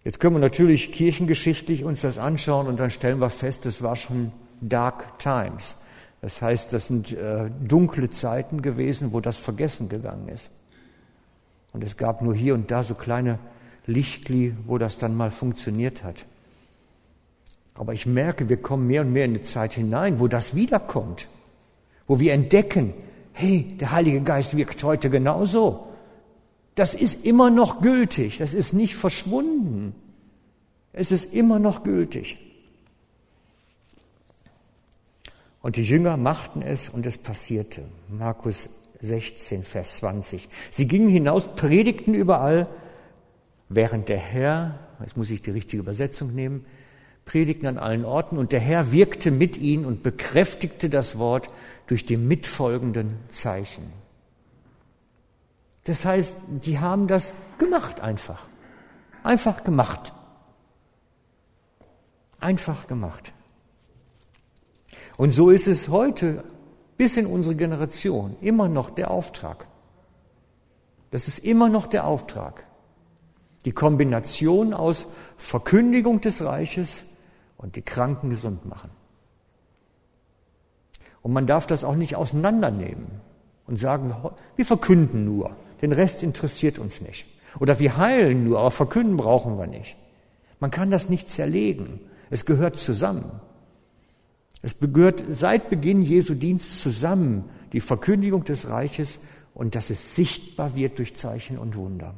Jetzt 0.05 0.19
können 0.19 0.35
wir 0.35 0.39
natürlich 0.39 0.91
kirchengeschichtlich 0.91 1.83
uns 1.83 2.01
das 2.01 2.19
anschauen 2.19 2.67
und 2.67 2.79
dann 2.79 2.91
stellen 2.91 3.19
wir 3.19 3.31
fest, 3.31 3.65
es 3.65 3.81
war 3.81 3.95
schon 3.95 4.31
Dark 4.61 5.17
Times. 5.17 5.75
Das 6.21 6.43
heißt, 6.43 6.71
das 6.71 6.87
sind 6.87 7.11
äh, 7.11 7.49
dunkle 7.67 8.11
Zeiten 8.11 8.61
gewesen, 8.61 9.13
wo 9.13 9.19
das 9.19 9.35
vergessen 9.35 9.89
gegangen 9.89 10.29
ist. 10.29 10.51
Und 11.73 11.83
es 11.83 11.97
gab 11.97 12.21
nur 12.21 12.35
hier 12.35 12.53
und 12.53 12.69
da 12.69 12.83
so 12.83 12.93
kleine 12.93 13.39
Lichtli, 13.87 14.55
wo 14.67 14.77
das 14.77 14.99
dann 14.99 15.17
mal 15.17 15.31
funktioniert 15.31 16.03
hat. 16.03 16.25
Aber 17.73 17.93
ich 17.93 18.05
merke, 18.05 18.47
wir 18.47 18.57
kommen 18.57 18.85
mehr 18.85 19.01
und 19.01 19.11
mehr 19.11 19.25
in 19.25 19.31
eine 19.31 19.41
Zeit 19.41 19.73
hinein, 19.73 20.19
wo 20.19 20.27
das 20.27 20.55
wiederkommt, 20.55 21.27
wo 22.05 22.19
wir 22.19 22.33
entdecken, 22.33 22.93
hey, 23.33 23.75
der 23.79 23.91
Heilige 23.91 24.21
Geist 24.21 24.55
wirkt 24.55 24.83
heute 24.83 25.09
genauso. 25.09 25.94
Das 26.75 26.93
ist 26.93 27.25
immer 27.25 27.49
noch 27.49 27.81
gültig, 27.81 28.37
das 28.37 28.53
ist 28.53 28.73
nicht 28.73 28.95
verschwunden. 28.95 29.95
Es 30.91 31.11
ist 31.11 31.33
immer 31.33 31.59
noch 31.59 31.83
gültig. 31.83 32.37
Und 35.61 35.77
die 35.77 35.83
Jünger 35.83 36.15
machten 36.15 36.61
es 36.61 36.89
und 36.89 37.05
es 37.05 37.17
passierte. 37.17 37.83
Markus 38.09 38.69
16, 39.01 39.63
Vers 39.63 39.97
20. 39.97 40.47
Sie 40.69 40.87
gingen 40.87 41.09
hinaus, 41.09 41.47
predigten 41.55 42.13
überall, 42.13 42.67
während 43.67 44.09
der 44.09 44.17
Herr, 44.17 44.79
jetzt 44.99 45.17
muss 45.17 45.29
ich 45.29 45.41
die 45.41 45.51
richtige 45.51 45.81
Übersetzung 45.81 46.33
nehmen, 46.33 46.65
predigten 47.25 47.67
an 47.67 47.77
allen 47.77 48.05
Orten 48.05 48.37
und 48.37 48.51
der 48.51 48.59
Herr 48.59 48.91
wirkte 48.91 49.31
mit 49.31 49.57
ihnen 49.57 49.85
und 49.85 50.03
bekräftigte 50.03 50.89
das 50.89 51.17
Wort 51.17 51.49
durch 51.87 52.05
die 52.05 52.17
mitfolgenden 52.17 53.15
Zeichen. 53.27 54.04
Das 55.85 56.03
heißt, 56.03 56.35
die 56.47 56.79
haben 56.79 57.07
das 57.07 57.33
gemacht 57.57 58.01
einfach. 58.01 58.47
Einfach 59.23 59.63
gemacht. 59.63 60.13
Einfach 62.39 62.87
gemacht. 62.87 63.31
Und 65.17 65.31
so 65.31 65.49
ist 65.49 65.67
es 65.67 65.87
heute 65.87 66.43
bis 66.97 67.17
in 67.17 67.25
unsere 67.25 67.55
Generation 67.55 68.35
immer 68.41 68.67
noch 68.67 68.89
der 68.89 69.11
Auftrag. 69.11 69.67
Das 71.11 71.27
ist 71.27 71.39
immer 71.39 71.69
noch 71.69 71.87
der 71.87 72.05
Auftrag. 72.05 72.63
Die 73.63 73.71
Kombination 73.71 74.73
aus 74.73 75.07
Verkündigung 75.37 76.21
des 76.21 76.43
Reiches 76.43 77.03
und 77.57 77.75
die 77.75 77.81
Kranken 77.81 78.29
gesund 78.29 78.65
machen. 78.65 78.89
Und 81.21 81.33
man 81.33 81.47
darf 81.47 81.67
das 81.67 81.83
auch 81.83 81.95
nicht 81.95 82.15
auseinandernehmen 82.15 83.07
und 83.65 83.77
sagen, 83.77 84.15
wir 84.55 84.65
verkünden 84.65 85.25
nur, 85.25 85.55
den 85.81 85.91
Rest 85.91 86.23
interessiert 86.23 86.79
uns 86.79 87.01
nicht. 87.01 87.25
Oder 87.59 87.79
wir 87.79 87.97
heilen 87.97 88.43
nur, 88.43 88.59
aber 88.59 88.71
verkünden 88.71 89.17
brauchen 89.17 89.57
wir 89.57 89.67
nicht. 89.67 89.97
Man 90.59 90.71
kann 90.71 90.91
das 90.91 91.09
nicht 91.09 91.29
zerlegen. 91.29 91.99
Es 92.29 92.45
gehört 92.45 92.77
zusammen. 92.77 93.39
Es 94.61 94.77
gehört 94.79 95.23
seit 95.29 95.69
Beginn 95.69 96.01
Jesu 96.01 96.33
Dienst 96.33 96.81
zusammen, 96.81 97.49
die 97.71 97.81
Verkündigung 97.81 98.45
des 98.45 98.69
Reiches 98.69 99.19
und 99.53 99.75
dass 99.75 99.89
es 99.89 100.15
sichtbar 100.15 100.75
wird 100.75 100.97
durch 100.97 101.15
Zeichen 101.15 101.57
und 101.57 101.75
Wunder. 101.75 102.15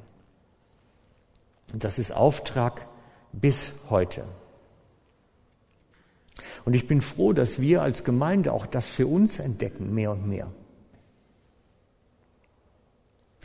Und 1.73 1.83
das 1.83 1.99
ist 1.99 2.11
Auftrag 2.11 2.87
bis 3.33 3.73
heute. 3.89 4.23
Und 6.65 6.73
ich 6.73 6.87
bin 6.87 7.01
froh, 7.01 7.33
dass 7.33 7.59
wir 7.59 7.81
als 7.81 8.03
Gemeinde 8.03 8.53
auch 8.53 8.65
das 8.65 8.87
für 8.87 9.07
uns 9.07 9.39
entdecken, 9.39 9.93
mehr 9.93 10.11
und 10.11 10.27
mehr. 10.27 10.51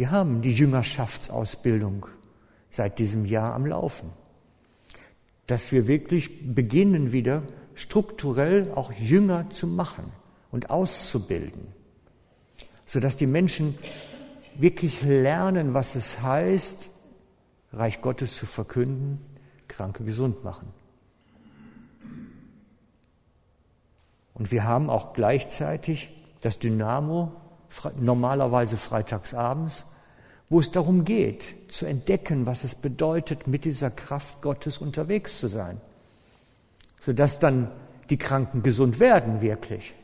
Wir 0.02 0.10
haben 0.10 0.42
die 0.42 0.50
Jüngerschaftsausbildung 0.50 2.06
seit 2.70 2.98
diesem 2.98 3.24
Jahr 3.24 3.54
am 3.54 3.66
Laufen. 3.66 4.10
Dass 5.46 5.70
wir 5.70 5.86
wirklich 5.86 6.52
beginnen 6.56 7.12
wieder 7.12 7.44
strukturell 7.76 8.72
auch 8.74 8.90
Jünger 8.90 9.48
zu 9.50 9.68
machen 9.68 10.10
und 10.50 10.70
auszubilden, 10.70 11.68
sodass 12.84 13.16
die 13.16 13.28
Menschen 13.28 13.78
wirklich 14.56 15.04
lernen, 15.04 15.72
was 15.72 15.94
es 15.94 16.20
heißt, 16.20 16.90
Reich 17.72 18.00
Gottes 18.00 18.34
zu 18.34 18.44
verkünden, 18.44 19.20
Kranke 19.68 20.02
gesund 20.02 20.42
machen. 20.42 20.66
Und 24.34 24.50
wir 24.50 24.64
haben 24.64 24.90
auch 24.90 25.12
gleichzeitig 25.12 26.12
das 26.40 26.58
Dynamo, 26.58 27.30
normalerweise 28.00 28.76
freitagsabends, 28.76 29.86
wo 30.52 30.60
es 30.60 30.70
darum 30.70 31.06
geht, 31.06 31.54
zu 31.68 31.86
entdecken, 31.86 32.44
was 32.44 32.62
es 32.62 32.74
bedeutet, 32.74 33.46
mit 33.46 33.64
dieser 33.64 33.90
Kraft 33.90 34.42
Gottes 34.42 34.76
unterwegs 34.76 35.40
zu 35.40 35.46
sein, 35.46 35.80
sodass 37.00 37.38
dann 37.38 37.70
die 38.10 38.18
Kranken 38.18 38.62
gesund 38.62 39.00
werden 39.00 39.40
wirklich. 39.40 39.94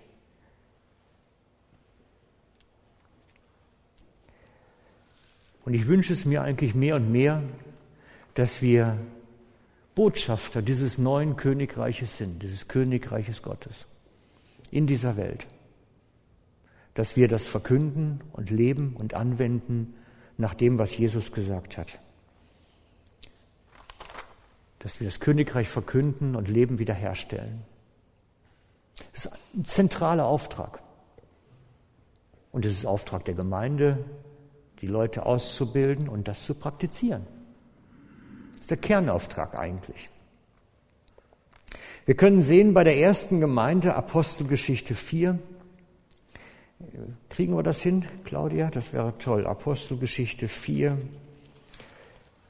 Und 5.66 5.74
ich 5.74 5.86
wünsche 5.86 6.14
es 6.14 6.24
mir 6.24 6.40
eigentlich 6.40 6.74
mehr 6.74 6.96
und 6.96 7.12
mehr, 7.12 7.42
dass 8.32 8.62
wir 8.62 8.96
Botschafter 9.94 10.62
dieses 10.62 10.96
neuen 10.96 11.36
Königreiches 11.36 12.16
sind, 12.16 12.42
dieses 12.42 12.68
Königreiches 12.68 13.42
Gottes 13.42 13.86
in 14.70 14.86
dieser 14.86 15.18
Welt, 15.18 15.46
dass 16.94 17.16
wir 17.16 17.28
das 17.28 17.44
verkünden 17.44 18.22
und 18.32 18.48
leben 18.48 18.96
und 18.96 19.12
anwenden 19.12 19.92
nach 20.38 20.54
dem, 20.54 20.78
was 20.78 20.96
Jesus 20.96 21.32
gesagt 21.32 21.76
hat. 21.76 21.98
Dass 24.78 25.00
wir 25.00 25.06
das 25.06 25.20
Königreich 25.20 25.68
verkünden 25.68 26.36
und 26.36 26.48
Leben 26.48 26.78
wiederherstellen. 26.78 27.62
Das 29.12 29.26
ist 29.26 29.32
ein 29.54 29.64
zentraler 29.64 30.26
Auftrag. 30.26 30.80
Und 32.52 32.64
es 32.64 32.72
ist 32.72 32.86
Auftrag 32.86 33.24
der 33.24 33.34
Gemeinde, 33.34 34.04
die 34.80 34.86
Leute 34.86 35.26
auszubilden 35.26 36.08
und 36.08 36.28
das 36.28 36.44
zu 36.44 36.54
praktizieren. 36.54 37.26
Das 38.52 38.62
ist 38.62 38.70
der 38.70 38.78
Kernauftrag 38.78 39.58
eigentlich. 39.58 40.08
Wir 42.06 42.16
können 42.16 42.42
sehen 42.42 42.74
bei 42.74 42.84
der 42.84 42.96
ersten 42.96 43.40
Gemeinde 43.40 43.94
Apostelgeschichte 43.94 44.94
4. 44.94 45.38
Kriegen 47.28 47.56
wir 47.56 47.62
das 47.62 47.80
hin, 47.80 48.04
Claudia? 48.24 48.70
Das 48.70 48.92
wäre 48.92 49.16
toll. 49.18 49.46
Apostelgeschichte 49.46 50.48
4. 50.48 50.98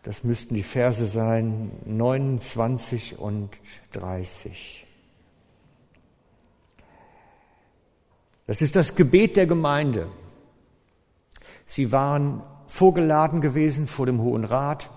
Das 0.02 0.24
müssten 0.24 0.54
die 0.54 0.62
Verse 0.62 1.06
sein 1.06 1.70
29 1.86 3.18
und 3.18 3.50
30. 3.92 4.86
Das 8.46 8.62
ist 8.62 8.76
das 8.76 8.94
Gebet 8.94 9.36
der 9.36 9.46
Gemeinde. 9.46 10.08
Sie 11.66 11.92
waren 11.92 12.42
vorgeladen 12.66 13.42
gewesen 13.42 13.86
vor 13.86 14.06
dem 14.06 14.22
Hohen 14.22 14.44
Rat, 14.44 14.90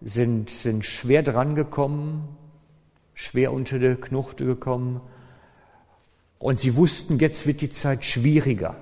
sind, 0.00 0.50
sind 0.50 0.84
schwer 0.84 1.24
drangekommen, 1.24 2.28
schwer 3.14 3.52
unter 3.52 3.78
der 3.78 3.96
Knuchte 3.96 4.44
gekommen. 4.44 5.00
Und 6.44 6.60
sie 6.60 6.76
wussten, 6.76 7.18
jetzt 7.20 7.46
wird 7.46 7.62
die 7.62 7.70
Zeit 7.70 8.04
schwieriger. 8.04 8.76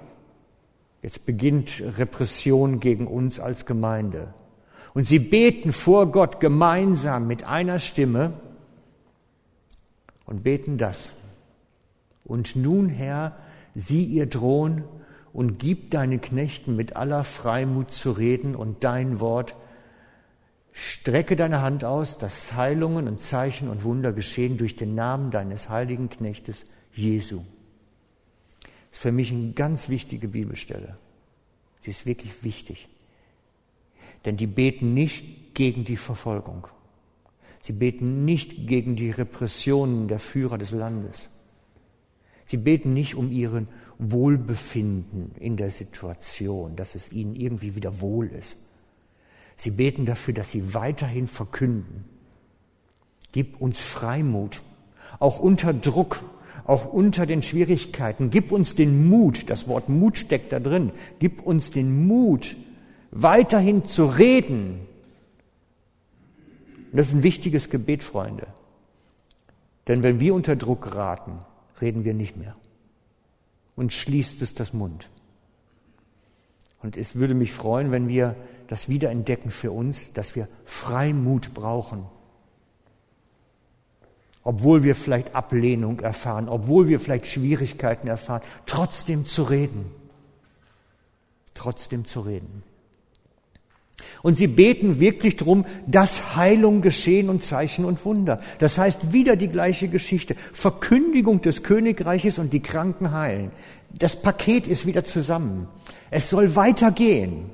Jetzt 1.01 1.25
beginnt 1.25 1.81
Repression 1.97 2.81
gegen 2.81 3.07
uns 3.07 3.39
als 3.39 3.67
Gemeinde. 3.67 4.35
Und 4.95 5.05
sie 5.05 5.21
beten 5.21 5.71
vor 5.71 6.11
Gott 6.11 6.41
gemeinsam 6.41 7.29
mit 7.29 7.45
einer 7.45 7.79
Stimme 7.79 8.33
und 10.27 10.43
beten 10.43 10.77
das. 10.77 11.11
Und 12.25 12.57
nun, 12.57 12.89
Herr, 12.89 13.37
sieh 13.77 14.07
ihr 14.07 14.27
drohen 14.27 14.83
und 15.33 15.61
gib 15.61 15.93
deinen 15.93 16.21
Knechten 16.21 16.75
mit 16.75 16.97
aller 16.97 17.23
Freimut 17.23 17.93
zu 17.93 18.11
reden 18.11 18.57
und 18.57 18.83
dein 18.83 19.21
Wort. 19.21 19.55
Strecke 20.73 21.37
deine 21.37 21.63
Hand 21.63 21.85
aus, 21.85 22.19
dass 22.19 22.55
Heilungen 22.55 23.07
und 23.07 23.21
Zeichen 23.21 23.69
und 23.69 23.85
Wunder 23.85 24.13
geschehen 24.13 24.59
durch 24.59 24.75
den 24.75 24.97
Namen 24.97 25.31
deines 25.31 25.69
heiligen 25.69 26.09
Knechtes 26.09 26.67
Jesu. 26.95 27.43
Das 28.61 28.99
ist 28.99 29.03
für 29.03 29.13
mich 29.13 29.33
eine 29.33 29.53
ganz 29.53 29.89
wichtige 29.89 30.29
Bibelstelle. 30.29 30.97
Sie 31.81 31.91
ist 31.91 32.07
wirklich 32.07 32.45
wichtig. 32.45 32.89
Denn 34.25 34.37
die 34.37 34.47
beten 34.47 34.95
nicht 34.95 35.55
gegen 35.55 35.85
die 35.85 35.97
Verfolgung. 35.97 36.69
Sie 37.61 37.73
beten 37.73 38.25
nicht 38.25 38.67
gegen 38.67 38.97
die 38.97 39.11
Repressionen 39.11 40.09
der 40.09 40.19
Führer 40.19 40.59
des 40.59 40.73
Landes. 40.73 41.31
Sie 42.45 42.57
beten 42.57 42.93
nicht 42.93 43.15
um 43.15 43.31
ihren 43.31 43.69
Wohlbefinden 43.99 45.33
in 45.39 45.57
der 45.57 45.71
Situation, 45.71 46.77
dass 46.77 46.95
es 46.95 47.13
ihnen 47.13 47.37
irgendwie 47.37 47.77
wieder 47.77 48.01
wohl 48.01 48.27
ist. 48.27 48.57
Sie 49.57 49.71
beten 49.71 50.07
dafür, 50.07 50.35
dass 50.35 50.51
sie 50.51 50.75
weiterhin 50.75 51.29
verkünden. 51.29 52.05
Gib 53.31 53.61
uns 53.61 53.81
Freimut, 53.81 54.63
auch 55.21 55.39
unter 55.39 55.73
Druck, 55.73 56.23
auch 56.65 56.93
unter 56.93 57.27
den 57.27 57.43
Schwierigkeiten. 57.43 58.31
Gib 58.31 58.53
uns 58.53 58.75
den 58.75 59.09
Mut, 59.09 59.51
das 59.51 59.69
Wort 59.69 59.89
Mut 59.89 60.19
steckt 60.19 60.53
da 60.53 60.61
drin, 60.61 60.93
gib 61.19 61.43
uns 61.43 61.71
den 61.71 62.07
Mut, 62.07 62.57
weiterhin 63.11 63.85
zu 63.85 64.07
reden. 64.07 64.81
Und 66.91 66.99
das 66.99 67.09
ist 67.09 67.15
ein 67.15 67.23
wichtiges 67.23 67.71
Gebet, 67.71 68.03
Freunde. 68.03 68.47
Denn 69.89 70.03
wenn 70.03 70.21
wir 70.21 70.35
unter 70.35 70.57
Druck 70.57 70.83
geraten, 70.83 71.39
reden 71.81 72.05
wir 72.05 72.15
nicht 72.15 72.37
mehr. 72.37 72.55
Und 73.75 73.93
schließt 73.93 74.43
es 74.43 74.55
das 74.55 74.73
Mund. 74.73 75.09
Und 76.83 76.97
es 76.97 77.15
würde 77.15 77.35
mich 77.35 77.53
freuen, 77.53 77.91
wenn 77.91 78.09
wir 78.09 78.37
das 78.69 78.89
wiederentdecken 78.89 79.51
für 79.51 79.73
uns, 79.73 80.13
dass 80.13 80.35
wir 80.35 80.49
Freimut 80.65 81.55
brauchen. 81.55 82.05
Obwohl 84.45 84.83
wir 84.83 84.95
vielleicht 84.95 85.35
Ablehnung 85.35 86.01
erfahren, 86.01 86.49
obwohl 86.49 86.89
wir 86.89 86.99
vielleicht 86.99 87.27
Schwierigkeiten 87.27 88.09
erfahren, 88.09 88.43
trotzdem 88.67 89.25
zu 89.25 89.45
reden. 89.45 89.87
Trotzdem 91.55 92.05
zu 92.05 92.21
reden. 92.21 92.63
Und 94.23 94.37
sie 94.37 94.47
beten 94.47 95.01
wirklich 95.01 95.37
darum, 95.37 95.65
dass 95.87 96.37
Heilung 96.37 96.81
geschehen 96.81 97.29
und 97.29 97.43
Zeichen 97.43 97.85
und 97.85 98.05
Wunder. 98.05 98.41
Das 98.59 98.79
heißt 98.79 99.13
wieder 99.13 99.37
die 99.37 99.49
gleiche 99.49 99.89
Geschichte. 99.89 100.35
Verkündigung 100.53 101.41
des 101.43 101.63
Königreiches 101.63 102.39
und 102.39 102.53
die 102.53 102.63
Kranken 102.63 103.13
heilen. 103.13 103.53
Das 103.91 104.21
Paket 104.21 104.67
ist 104.67 104.87
wieder 104.87 105.05
zusammen. 105.05 105.69
Es 106.11 106.31
soll 106.31 106.57
weitergehen. 106.57 107.51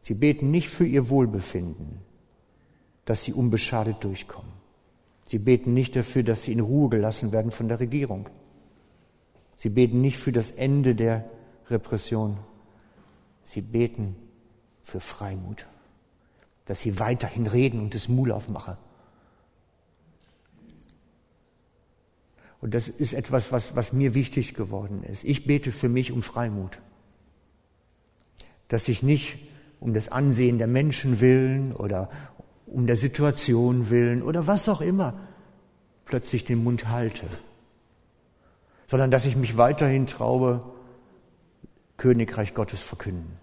Sie 0.00 0.14
beten 0.14 0.50
nicht 0.50 0.68
für 0.68 0.86
ihr 0.86 1.08
Wohlbefinden, 1.08 2.00
dass 3.04 3.22
sie 3.22 3.32
unbeschadet 3.32 4.02
durchkommen. 4.02 4.51
Sie 5.32 5.38
beten 5.38 5.72
nicht 5.72 5.96
dafür, 5.96 6.22
dass 6.22 6.42
sie 6.42 6.52
in 6.52 6.60
Ruhe 6.60 6.90
gelassen 6.90 7.32
werden 7.32 7.52
von 7.52 7.66
der 7.66 7.80
Regierung. 7.80 8.28
Sie 9.56 9.70
beten 9.70 10.02
nicht 10.02 10.18
für 10.18 10.30
das 10.30 10.50
Ende 10.50 10.94
der 10.94 11.24
Repression. 11.70 12.36
Sie 13.42 13.62
beten 13.62 14.14
für 14.82 15.00
Freimut, 15.00 15.66
dass 16.66 16.80
sie 16.80 17.00
weiterhin 17.00 17.46
reden 17.46 17.80
und 17.80 17.94
das 17.94 18.08
Mul 18.08 18.30
aufmachen. 18.30 18.76
Und 22.60 22.74
das 22.74 22.88
ist 22.88 23.14
etwas, 23.14 23.50
was, 23.52 23.74
was 23.74 23.94
mir 23.94 24.12
wichtig 24.12 24.52
geworden 24.52 25.02
ist. 25.02 25.24
Ich 25.24 25.46
bete 25.46 25.72
für 25.72 25.88
mich 25.88 26.12
um 26.12 26.22
Freimut. 26.22 26.78
Dass 28.68 28.86
ich 28.86 29.02
nicht 29.02 29.38
um 29.80 29.94
das 29.94 30.10
Ansehen 30.10 30.58
der 30.58 30.66
Menschen 30.66 31.22
willen 31.22 31.72
oder 31.72 32.10
um 32.72 32.86
der 32.86 32.96
Situation 32.96 33.90
willen 33.90 34.22
oder 34.22 34.46
was 34.46 34.68
auch 34.68 34.80
immer 34.80 35.18
plötzlich 36.04 36.44
den 36.44 36.62
Mund 36.62 36.88
halte, 36.88 37.26
sondern 38.86 39.10
dass 39.10 39.24
ich 39.24 39.36
mich 39.36 39.56
weiterhin 39.56 40.06
traue, 40.06 40.64
Königreich 41.96 42.54
Gottes 42.54 42.80
verkünden. 42.80 43.36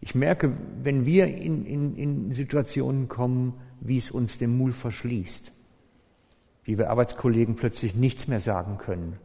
Ich 0.00 0.16
merke, 0.16 0.52
wenn 0.82 1.06
wir 1.06 1.28
in, 1.28 1.64
in, 1.64 1.96
in 1.96 2.32
Situationen 2.32 3.08
kommen, 3.08 3.54
wie 3.80 3.98
es 3.98 4.10
uns 4.10 4.38
den 4.38 4.58
Mund 4.58 4.74
verschließt, 4.74 5.52
wie 6.64 6.78
wir 6.78 6.90
Arbeitskollegen 6.90 7.54
plötzlich 7.54 7.94
nichts 7.94 8.26
mehr 8.26 8.40
sagen 8.40 8.78
können, 8.78 9.18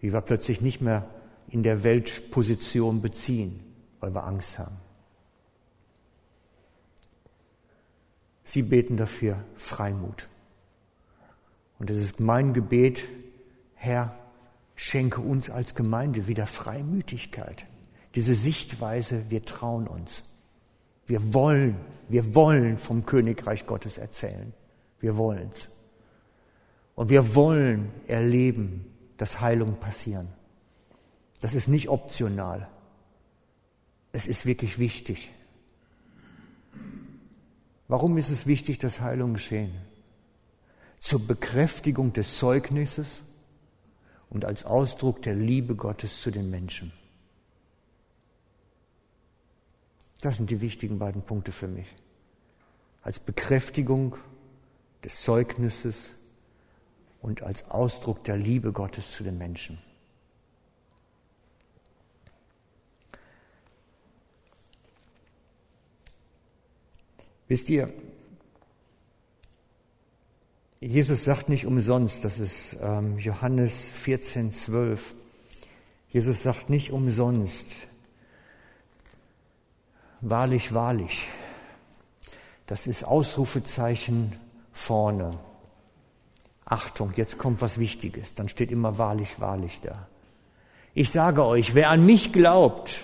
wie 0.00 0.12
wir 0.12 0.20
plötzlich 0.20 0.60
nicht 0.60 0.80
mehr 0.80 1.08
in 1.48 1.62
der 1.62 1.84
Welt 1.84 2.30
Position 2.32 3.00
beziehen, 3.00 3.60
weil 4.00 4.12
wir 4.12 4.24
Angst 4.24 4.58
haben. 4.58 4.76
Sie 8.46 8.62
beten 8.62 8.96
dafür 8.96 9.44
Freimut. 9.54 10.26
Und 11.78 11.90
es 11.90 11.98
ist 11.98 12.20
mein 12.20 12.54
Gebet, 12.54 13.06
Herr, 13.74 14.18
schenke 14.74 15.20
uns 15.20 15.50
als 15.50 15.74
Gemeinde 15.74 16.26
wieder 16.26 16.46
Freimütigkeit 16.46 17.66
diese 18.16 18.34
Sichtweise, 18.34 19.30
wir 19.30 19.44
trauen 19.44 19.86
uns. 19.86 20.24
Wir 21.06 21.34
wollen, 21.34 21.76
wir 22.08 22.34
wollen 22.34 22.78
vom 22.78 23.04
Königreich 23.04 23.66
Gottes 23.66 23.98
erzählen. 23.98 24.54
Wir 25.00 25.18
wollen's. 25.18 25.68
Und 26.94 27.10
wir 27.10 27.34
wollen 27.34 27.92
erleben, 28.08 28.86
dass 29.18 29.42
Heilung 29.42 29.78
passieren. 29.78 30.28
Das 31.42 31.54
ist 31.54 31.68
nicht 31.68 31.90
optional. 31.90 32.68
Es 34.12 34.26
ist 34.26 34.46
wirklich 34.46 34.78
wichtig. 34.78 35.30
Warum 37.88 38.16
ist 38.18 38.30
es 38.30 38.46
wichtig, 38.46 38.78
dass 38.78 39.00
Heilung 39.00 39.34
geschehen? 39.34 39.72
Zur 40.98 41.24
Bekräftigung 41.24 42.12
des 42.12 42.36
Zeugnisses 42.36 43.22
und 44.28 44.44
als 44.44 44.64
Ausdruck 44.64 45.22
der 45.22 45.34
Liebe 45.34 45.76
Gottes 45.76 46.20
zu 46.20 46.30
den 46.30 46.50
Menschen. 46.50 46.92
Das 50.20 50.36
sind 50.36 50.50
die 50.50 50.60
wichtigen 50.60 50.98
beiden 50.98 51.22
Punkte 51.22 51.52
für 51.52 51.68
mich. 51.68 51.86
Als 53.02 53.20
Bekräftigung 53.20 54.16
des 55.04 55.22
Zeugnisses 55.22 56.10
und 57.22 57.42
als 57.42 57.70
Ausdruck 57.70 58.24
der 58.24 58.36
Liebe 58.36 58.72
Gottes 58.72 59.12
zu 59.12 59.22
den 59.22 59.38
Menschen. 59.38 59.78
Wisst 67.48 67.68
ihr, 67.68 67.92
Jesus 70.80 71.24
sagt 71.24 71.48
nicht 71.48 71.64
umsonst, 71.64 72.24
das 72.24 72.38
ist 72.38 72.76
ähm, 72.80 73.18
Johannes 73.18 73.90
14, 73.90 74.52
12. 74.52 75.14
Jesus 76.10 76.42
sagt 76.42 76.70
nicht 76.70 76.90
umsonst, 76.90 77.66
wahrlich, 80.20 80.74
wahrlich. 80.74 81.28
Das 82.66 82.86
ist 82.86 83.04
Ausrufezeichen 83.04 84.32
vorne. 84.72 85.30
Achtung, 86.64 87.12
jetzt 87.16 87.38
kommt 87.38 87.60
was 87.62 87.78
Wichtiges. 87.78 88.34
Dann 88.34 88.48
steht 88.48 88.72
immer 88.72 88.98
wahrlich, 88.98 89.40
wahrlich 89.40 89.80
da. 89.82 90.08
Ich 90.94 91.10
sage 91.10 91.44
euch, 91.44 91.74
wer 91.74 91.90
an 91.90 92.04
mich 92.04 92.32
glaubt, 92.32 93.00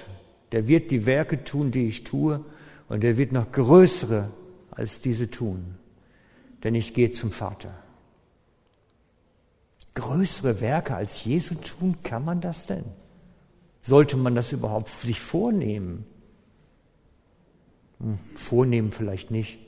der 0.50 0.66
wird 0.66 0.90
die 0.90 1.06
Werke 1.06 1.44
tun, 1.44 1.70
die 1.70 1.86
ich 1.86 2.04
tue, 2.04 2.44
und 2.92 3.00
der 3.02 3.16
wird 3.16 3.32
noch 3.32 3.50
größere 3.50 4.30
als 4.70 5.00
diese 5.00 5.30
tun. 5.30 5.76
Denn 6.62 6.74
ich 6.74 6.92
gehe 6.92 7.10
zum 7.10 7.30
Vater. 7.30 7.72
Größere 9.94 10.60
Werke 10.60 10.94
als 10.94 11.24
Jesu 11.24 11.54
tun, 11.54 11.96
kann 12.02 12.22
man 12.22 12.42
das 12.42 12.66
denn? 12.66 12.84
Sollte 13.80 14.18
man 14.18 14.34
das 14.34 14.52
überhaupt 14.52 14.90
sich 14.90 15.22
vornehmen? 15.22 16.04
Hm, 17.98 18.18
vornehmen 18.34 18.92
vielleicht 18.92 19.30
nicht. 19.30 19.58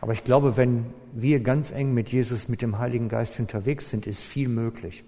Aber 0.00 0.14
ich 0.14 0.24
glaube, 0.24 0.56
wenn 0.56 0.86
wir 1.12 1.38
ganz 1.38 1.70
eng 1.70 1.94
mit 1.94 2.08
Jesus, 2.08 2.48
mit 2.48 2.60
dem 2.60 2.78
Heiligen 2.80 3.08
Geist 3.08 3.38
unterwegs 3.38 3.88
sind, 3.90 4.08
ist 4.08 4.20
viel 4.20 4.48
möglich. 4.48 5.04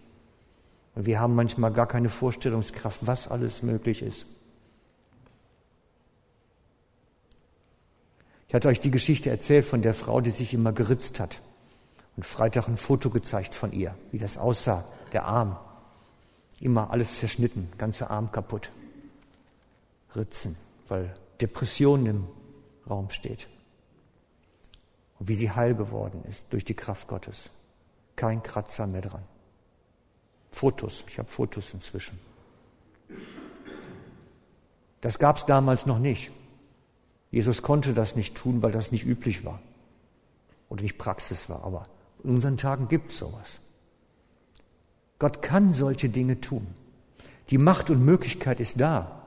Und 0.95 1.07
wir 1.07 1.19
haben 1.19 1.35
manchmal 1.35 1.73
gar 1.73 1.89
keine 1.89 2.11
Vorstellungskraft, 2.11 3.09
was 3.09 3.27
alles 3.27 3.65
möglich 3.65 4.03
ist. 4.03 4.39
Ich 8.49 8.55
hatte 8.55 8.69
euch 8.69 8.81
die 8.81 8.91
Geschichte 8.91 9.29
erzählt 9.29 9.67
von 9.67 9.83
der 9.83 9.93
Frau, 9.93 10.23
die 10.23 10.31
sich 10.31 10.55
immer 10.55 10.73
geritzt 10.73 11.21
hat. 11.21 11.43
Und 12.17 12.25
Freitag 12.25 12.67
ein 12.67 12.79
Foto 12.79 13.11
gezeigt 13.11 13.55
von 13.55 13.73
ihr, 13.73 13.95
wie 14.11 14.19
das 14.19 14.39
aussah, 14.39 14.85
der 15.13 15.27
Arm. 15.27 15.57
Immer 16.59 16.91
alles 16.91 17.19
zerschnitten, 17.19 17.69
ganzer 17.77 18.11
Arm 18.11 18.33
kaputt. 18.33 18.71
Ritzen, 20.17 20.57
weil 20.89 21.15
Depression 21.41 22.07
im 22.07 22.27
Raum 22.89 23.11
steht. 23.11 23.47
Und 25.19 25.29
wie 25.29 25.35
sie 25.35 25.51
heil 25.51 25.75
geworden 25.75 26.25
ist 26.29 26.47
durch 26.51 26.65
die 26.65 26.75
Kraft 26.75 27.07
Gottes. 27.07 27.51
Kein 28.17 28.43
Kratzer 28.43 28.87
mehr 28.87 29.03
dran. 29.03 29.23
Fotos, 30.51 31.05
ich 31.07 31.19
habe 31.19 31.29
Fotos 31.29 31.75
inzwischen. 31.75 32.19
Das 35.03 35.19
gab 35.19 35.37
es 35.37 35.45
damals 35.45 35.85
noch 35.85 35.99
nicht. 35.99 36.33
Jesus 37.31 37.63
konnte 37.63 37.93
das 37.93 38.17
nicht 38.17 38.35
tun, 38.35 38.63
weil 38.63 38.73
das 38.73 38.93
nicht 38.93 39.05
üblich 39.05 39.45
war 39.45 39.61
oder 40.69 40.83
nicht 40.83 40.99
Praxis 40.99 41.49
war. 41.49 41.65
Aber 41.65 41.87
in 42.25 42.31
unseren 42.31 42.57
Tagen 42.57 42.89
gibt 42.89 43.11
es 43.11 43.19
sowas. 43.19 43.61
Gott 45.19 45.43
kann 45.43 45.73
solche 45.73 46.09
Dinge 46.09 46.41
tun. 46.41 46.67
Die 47.51 47.59
Macht 47.59 47.91
und 47.91 48.05
Möglichkeit 48.05 48.61
ist 48.61 48.81
da. 48.81 49.23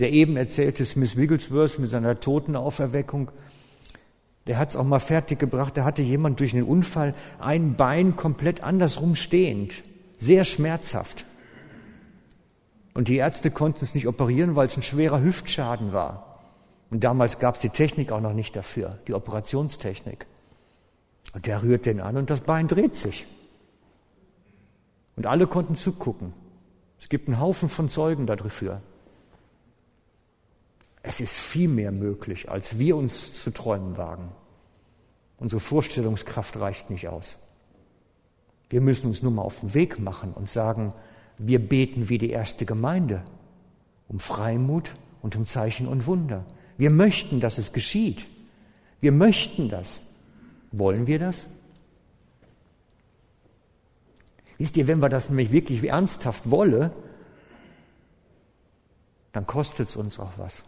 Der 0.00 0.12
eben 0.12 0.36
erzählte 0.36 0.84
Smith 0.84 1.16
Wigglesworth 1.16 1.78
mit 1.78 1.90
seiner 1.90 2.18
Totenauferweckung, 2.18 3.30
der 4.46 4.58
hat 4.58 4.70
es 4.70 4.76
auch 4.76 4.84
mal 4.84 4.98
fertiggebracht. 5.00 5.76
Da 5.76 5.84
hatte 5.84 6.02
jemand 6.02 6.40
durch 6.40 6.52
einen 6.52 6.64
Unfall 6.64 7.14
ein 7.38 7.76
Bein 7.76 8.16
komplett 8.16 8.62
andersrum 8.62 9.14
stehend, 9.14 9.82
sehr 10.18 10.44
schmerzhaft. 10.44 11.24
Und 12.92 13.08
die 13.08 13.16
Ärzte 13.16 13.50
konnten 13.50 13.84
es 13.84 13.94
nicht 13.94 14.06
operieren, 14.06 14.54
weil 14.54 14.66
es 14.66 14.76
ein 14.76 14.82
schwerer 14.82 15.22
Hüftschaden 15.22 15.92
war. 15.92 16.33
Und 16.90 17.04
damals 17.04 17.38
gab 17.38 17.56
es 17.56 17.60
die 17.60 17.70
Technik 17.70 18.12
auch 18.12 18.20
noch 18.20 18.32
nicht 18.32 18.54
dafür, 18.56 18.98
die 19.08 19.14
Operationstechnik. 19.14 20.26
Und 21.32 21.46
der 21.46 21.62
rührt 21.62 21.86
den 21.86 22.00
an 22.00 22.16
und 22.16 22.30
das 22.30 22.40
Bein 22.40 22.68
dreht 22.68 22.94
sich. 22.94 23.26
Und 25.16 25.26
alle 25.26 25.46
konnten 25.46 25.74
zugucken. 25.74 26.32
Es 27.00 27.08
gibt 27.08 27.28
einen 27.28 27.40
Haufen 27.40 27.68
von 27.68 27.88
Zeugen 27.88 28.26
dafür. 28.26 28.80
Es 31.02 31.20
ist 31.20 31.34
viel 31.34 31.68
mehr 31.68 31.92
möglich, 31.92 32.50
als 32.50 32.78
wir 32.78 32.96
uns 32.96 33.34
zu 33.34 33.50
träumen 33.50 33.96
wagen. 33.96 34.32
Unsere 35.38 35.60
Vorstellungskraft 35.60 36.58
reicht 36.58 36.90
nicht 36.90 37.08
aus. 37.08 37.38
Wir 38.70 38.80
müssen 38.80 39.08
uns 39.08 39.22
nur 39.22 39.30
mal 39.30 39.42
auf 39.42 39.60
den 39.60 39.74
Weg 39.74 39.98
machen 39.98 40.32
und 40.32 40.48
sagen, 40.48 40.94
wir 41.36 41.58
beten 41.58 42.08
wie 42.08 42.18
die 42.18 42.30
erste 42.30 42.64
Gemeinde 42.64 43.22
um 44.08 44.20
Freimut 44.20 44.94
und 45.22 45.36
um 45.36 45.46
Zeichen 45.46 45.86
und 45.86 46.06
Wunder. 46.06 46.44
Wir 46.76 46.90
möchten, 46.90 47.40
dass 47.40 47.58
es 47.58 47.72
geschieht. 47.72 48.26
Wir 49.00 49.12
möchten 49.12 49.68
das. 49.68 50.00
Wollen 50.72 51.06
wir 51.06 51.18
das? 51.18 51.46
Wisst 54.58 54.76
ihr, 54.76 54.86
wenn 54.86 55.00
wir 55.00 55.08
das 55.08 55.28
nämlich 55.28 55.52
wirklich 55.52 55.82
ernsthaft 55.84 56.50
wollen, 56.50 56.90
dann 59.32 59.46
kostet 59.46 59.88
es 59.88 59.96
uns 59.96 60.18
auch 60.18 60.32
was. 60.36 60.62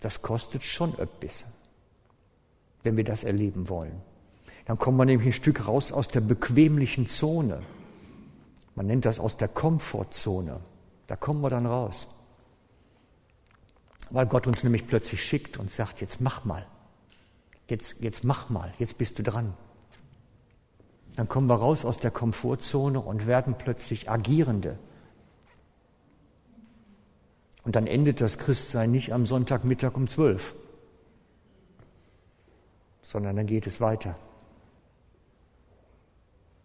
Das 0.00 0.20
kostet 0.20 0.62
schon 0.62 0.98
etwas, 0.98 1.46
wenn 2.82 2.96
wir 2.96 3.04
das 3.04 3.24
erleben 3.24 3.68
wollen. 3.68 4.02
Dann 4.66 4.78
kommen 4.78 4.96
wir 4.98 5.04
nämlich 5.04 5.28
ein 5.28 5.32
Stück 5.32 5.66
raus 5.66 5.90
aus 5.90 6.08
der 6.08 6.20
bequemlichen 6.20 7.06
Zone. 7.06 7.62
Man 8.74 8.86
nennt 8.86 9.04
das 9.04 9.20
aus 9.20 9.36
der 9.36 9.48
Komfortzone. 9.48 10.60
Da 11.06 11.16
kommen 11.16 11.40
wir 11.40 11.50
dann 11.50 11.66
raus. 11.66 12.06
Weil 14.12 14.26
Gott 14.26 14.46
uns 14.46 14.62
nämlich 14.62 14.86
plötzlich 14.86 15.24
schickt 15.24 15.56
und 15.56 15.70
sagt, 15.70 16.02
jetzt 16.02 16.20
mach 16.20 16.44
mal. 16.44 16.66
Jetzt, 17.68 17.96
jetzt 18.00 18.24
mach 18.24 18.50
mal. 18.50 18.72
Jetzt 18.78 18.98
bist 18.98 19.18
du 19.18 19.22
dran. 19.22 19.54
Dann 21.16 21.28
kommen 21.28 21.48
wir 21.48 21.54
raus 21.54 21.86
aus 21.86 21.96
der 21.96 22.10
Komfortzone 22.10 23.00
und 23.00 23.26
werden 23.26 23.54
plötzlich 23.56 24.10
Agierende. 24.10 24.78
Und 27.64 27.74
dann 27.74 27.86
endet 27.86 28.20
das 28.20 28.36
Christsein 28.36 28.90
nicht 28.90 29.14
am 29.14 29.24
Sonntagmittag 29.24 29.94
um 29.94 30.08
zwölf, 30.08 30.54
sondern 33.02 33.36
dann 33.36 33.46
geht 33.46 33.66
es 33.66 33.80
weiter. 33.80 34.16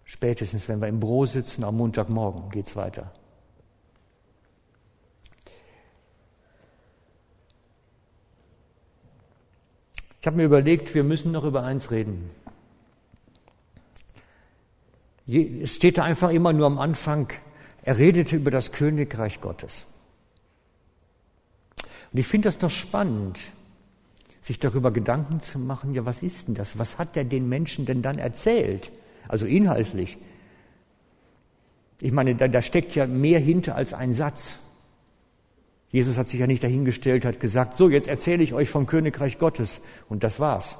Spätestens, 0.03 0.67
wenn 0.67 0.81
wir 0.81 0.87
im 0.87 0.99
Büro 0.99 1.25
sitzen 1.25 1.63
am 1.63 1.77
Montagmorgen, 1.77 2.49
geht 2.49 2.67
es 2.67 2.75
weiter. 2.75 3.13
Ich 10.27 10.29
habe 10.29 10.39
mir 10.39 10.43
überlegt, 10.43 10.93
wir 10.93 11.05
müssen 11.05 11.31
noch 11.31 11.45
über 11.45 11.63
eins 11.63 11.89
reden. 11.89 12.29
Es 15.25 15.75
steht 15.75 15.97
da 15.97 16.03
einfach 16.03 16.31
immer 16.31 16.51
nur 16.51 16.65
am 16.67 16.79
Anfang, 16.79 17.31
er 17.81 17.97
redete 17.97 18.35
über 18.35 18.51
das 18.51 18.73
Königreich 18.73 19.39
Gottes. 19.39 19.85
Und 22.11 22.19
ich 22.19 22.27
finde 22.27 22.49
das 22.49 22.59
noch 22.59 22.69
spannend, 22.69 23.39
sich 24.41 24.59
darüber 24.59 24.91
Gedanken 24.91 25.39
zu 25.39 25.59
machen, 25.59 25.93
ja, 25.93 26.05
was 26.05 26.21
ist 26.21 26.49
denn 26.49 26.55
das? 26.55 26.77
Was 26.77 26.97
hat 26.97 27.15
er 27.15 27.23
den 27.23 27.47
Menschen 27.47 27.85
denn 27.85 28.01
dann 28.01 28.19
erzählt? 28.19 28.91
Also 29.29 29.45
inhaltlich. 29.45 30.17
Ich 32.01 32.11
meine, 32.11 32.35
da, 32.35 32.49
da 32.49 32.61
steckt 32.61 32.95
ja 32.95 33.07
mehr 33.07 33.39
hinter 33.39 33.75
als 33.75 33.93
ein 33.93 34.13
Satz. 34.13 34.57
Jesus 35.89 36.17
hat 36.17 36.29
sich 36.29 36.39
ja 36.39 36.47
nicht 36.47 36.63
dahingestellt, 36.63 37.25
hat 37.25 37.39
gesagt, 37.39 37.77
so, 37.77 37.89
jetzt 37.89 38.07
erzähle 38.07 38.43
ich 38.43 38.53
euch 38.53 38.69
vom 38.69 38.85
Königreich 38.85 39.39
Gottes. 39.39 39.81
Und 40.09 40.23
das 40.23 40.39
war's. 40.39 40.77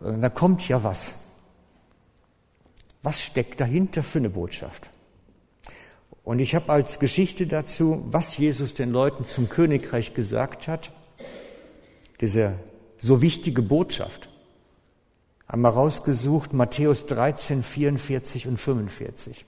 Da 0.00 0.28
kommt 0.30 0.66
ja 0.68 0.82
was. 0.82 1.14
Was 3.02 3.20
steckt 3.20 3.60
dahinter 3.60 4.02
für 4.02 4.18
eine 4.18 4.30
Botschaft? 4.30 4.90
Und 6.24 6.38
ich 6.38 6.54
habe 6.54 6.72
als 6.72 6.98
Geschichte 6.98 7.46
dazu, 7.46 8.04
was 8.10 8.36
Jesus 8.36 8.74
den 8.74 8.90
Leuten 8.90 9.24
zum 9.24 9.48
Königreich 9.48 10.14
gesagt 10.14 10.68
hat, 10.68 10.92
diese 12.20 12.54
so 12.96 13.20
wichtige 13.20 13.62
Botschaft, 13.62 14.28
einmal 15.48 15.72
rausgesucht, 15.72 16.52
Matthäus 16.52 17.06
13, 17.06 17.64
44 17.64 18.46
und 18.46 18.58
45. 18.58 19.44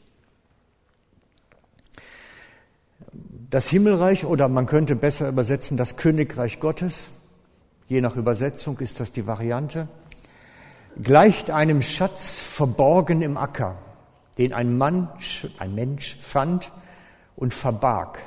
Das 3.55 3.69
Himmelreich 3.69 4.25
oder 4.25 4.49
man 4.49 4.67
könnte 4.67 4.97
besser 4.97 5.29
übersetzen 5.29 5.77
das 5.77 5.95
Königreich 5.95 6.59
Gottes, 6.59 7.07
je 7.87 8.01
nach 8.01 8.17
Übersetzung 8.17 8.81
ist 8.81 8.99
das 8.99 9.13
die 9.13 9.29
Variante, 9.29 9.87
gleicht 11.01 11.51
einem 11.51 11.81
Schatz 11.81 12.37
verborgen 12.37 13.23
im 13.23 13.37
Acker 13.37 13.79
den 14.39 14.53
ein 14.53 14.77
Mann, 14.77 15.09
ein 15.61 15.73
Mensch 15.73 16.17
fand 16.21 16.73
und 17.37 17.55
verbarg. 17.55 18.19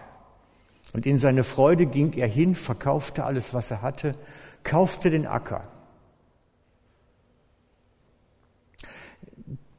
Und 0.94 1.06
in 1.06 1.20
seine 1.20 1.44
Freude 1.44 1.88
ging 1.88 2.14
er 2.14 2.30
hin, 2.30 2.56
verkaufte 2.56 3.26
alles, 3.26 3.54
was 3.54 3.70
er 3.70 3.82
hatte, 3.82 4.16
kaufte 4.64 5.10
den 5.10 5.28
Acker. 5.28 5.68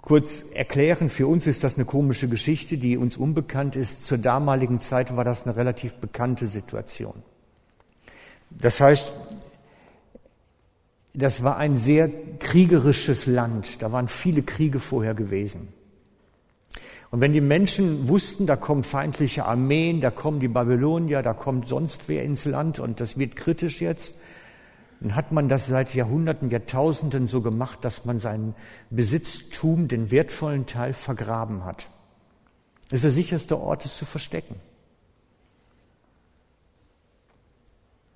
Kurz 0.08 0.42
erklären, 0.54 1.10
für 1.10 1.26
uns 1.26 1.46
ist 1.46 1.64
das 1.64 1.74
eine 1.74 1.84
komische 1.84 2.28
Geschichte, 2.28 2.78
die 2.78 2.96
uns 2.96 3.18
unbekannt 3.18 3.76
ist. 3.76 4.06
Zur 4.06 4.16
damaligen 4.16 4.80
Zeit 4.80 5.14
war 5.14 5.22
das 5.22 5.44
eine 5.44 5.54
relativ 5.54 5.96
bekannte 5.96 6.48
Situation. 6.48 7.12
Das 8.48 8.80
heißt, 8.80 9.12
das 11.12 11.44
war 11.44 11.58
ein 11.58 11.76
sehr 11.76 12.10
kriegerisches 12.38 13.26
Land. 13.26 13.82
Da 13.82 13.92
waren 13.92 14.08
viele 14.08 14.42
Kriege 14.42 14.80
vorher 14.80 15.12
gewesen. 15.12 15.68
Und 17.10 17.20
wenn 17.20 17.34
die 17.34 17.42
Menschen 17.42 18.08
wussten, 18.08 18.46
da 18.46 18.56
kommen 18.56 18.84
feindliche 18.84 19.44
Armeen, 19.44 20.00
da 20.00 20.10
kommen 20.10 20.40
die 20.40 20.48
Babylonier, 20.48 21.20
da 21.20 21.34
kommt 21.34 21.68
sonst 21.68 22.04
wer 22.06 22.22
ins 22.22 22.46
Land 22.46 22.78
und 22.78 23.00
das 23.00 23.18
wird 23.18 23.36
kritisch 23.36 23.82
jetzt, 23.82 24.14
dann 25.00 25.14
hat 25.14 25.30
man 25.30 25.48
das 25.48 25.66
seit 25.66 25.94
Jahrhunderten, 25.94 26.50
Jahrtausenden 26.50 27.26
so 27.26 27.40
gemacht, 27.40 27.84
dass 27.84 28.04
man 28.04 28.18
seinen 28.18 28.54
Besitztum, 28.90 29.86
den 29.86 30.10
wertvollen 30.10 30.66
Teil, 30.66 30.92
vergraben 30.92 31.64
hat. 31.64 31.88
Das 32.90 32.98
ist 32.98 33.04
der 33.04 33.10
sicherste 33.12 33.58
Ort, 33.58 33.84
es 33.84 33.94
zu 33.94 34.04
verstecken. 34.04 34.56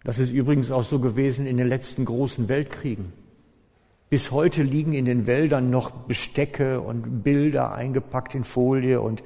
Das 0.03 0.19
ist 0.19 0.33
übrigens 0.33 0.73
auch 0.73 0.83
so 0.83 0.99
gewesen 0.99 1.47
in 1.47 1.57
den 1.57 1.69
letzten 1.69 2.05
großen 2.05 2.49
Weltkriegen. 2.49 3.13
Bis 4.11 4.33
heute 4.33 4.65
liegen 4.65 4.93
in 4.93 5.05
den 5.05 5.29
Wäldern 5.29 5.71
noch 5.71 5.91
Bestecke 5.91 6.81
und 6.81 7.23
Bilder 7.23 7.73
eingepackt 7.73 8.35
in 8.35 8.43
Folie 8.43 9.01
und 9.01 9.23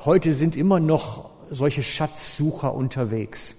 heute 0.00 0.34
sind 0.34 0.56
immer 0.56 0.78
noch 0.78 1.30
solche 1.50 1.82
Schatzsucher 1.82 2.72
unterwegs 2.72 3.56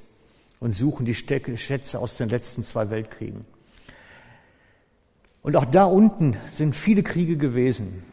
und 0.60 0.74
suchen 0.74 1.06
die 1.06 1.16
Schätze 1.16 2.00
aus 2.00 2.18
den 2.18 2.30
letzten 2.30 2.64
zwei 2.64 2.90
Weltkriegen. 2.90 3.46
Und 5.42 5.56
auch 5.56 5.66
da 5.66 5.86
unten 5.86 6.38
sind 6.52 6.76
viele 6.76 7.04
Kriege 7.04 7.38
gewesen. 7.38 8.04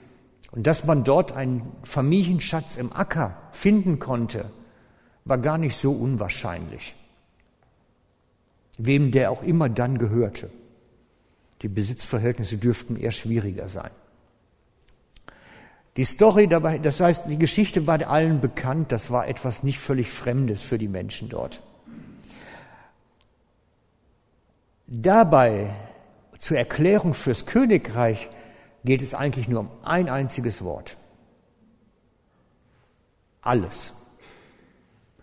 Und 0.51 0.67
dass 0.67 0.85
man 0.85 1.03
dort 1.03 1.33
einen 1.33 1.63
Familienschatz 1.83 2.77
im 2.77 2.93
Acker 2.93 3.39
finden 3.53 3.99
konnte, 3.99 4.51
war 5.25 5.39
gar 5.39 5.57
nicht 5.57 5.77
so 5.77 5.93
unwahrscheinlich. 5.93 6.95
Wem 8.77 9.13
der 9.13 9.31
auch 9.31 9.43
immer 9.43 9.69
dann 9.69 9.97
gehörte. 9.97 10.51
Die 11.63 11.69
Besitzverhältnisse 11.69 12.59
dürften 12.59 12.97
eher 12.97 13.13
schwieriger 13.13 13.69
sein. 13.69 13.91
Die 15.97 16.05
Story 16.05 16.49
dabei, 16.49 16.79
das 16.79 17.01
heißt, 17.01 17.25
die 17.29 17.39
Geschichte 17.39 17.87
war 17.87 18.07
allen 18.07 18.41
bekannt, 18.41 18.93
das 18.93 19.11
war 19.11 19.29
etwas 19.29 19.63
nicht 19.63 19.79
völlig 19.79 20.11
Fremdes 20.11 20.63
für 20.63 20.79
die 20.79 20.89
Menschen 20.89 21.29
dort. 21.29 21.63
Dabei 24.95 25.75
zur 26.37 26.59
Erklärung 26.59 27.15
fürs 27.15 27.47
Königreich 27.47 28.29
geht 28.85 29.01
es 29.01 29.15
eigentlich 29.15 29.49
nur 29.49 29.61
um 29.61 29.71
ein 29.85 30.11
einziges 30.11 30.63
Wort. 30.63 30.99
Alles. 33.41 33.95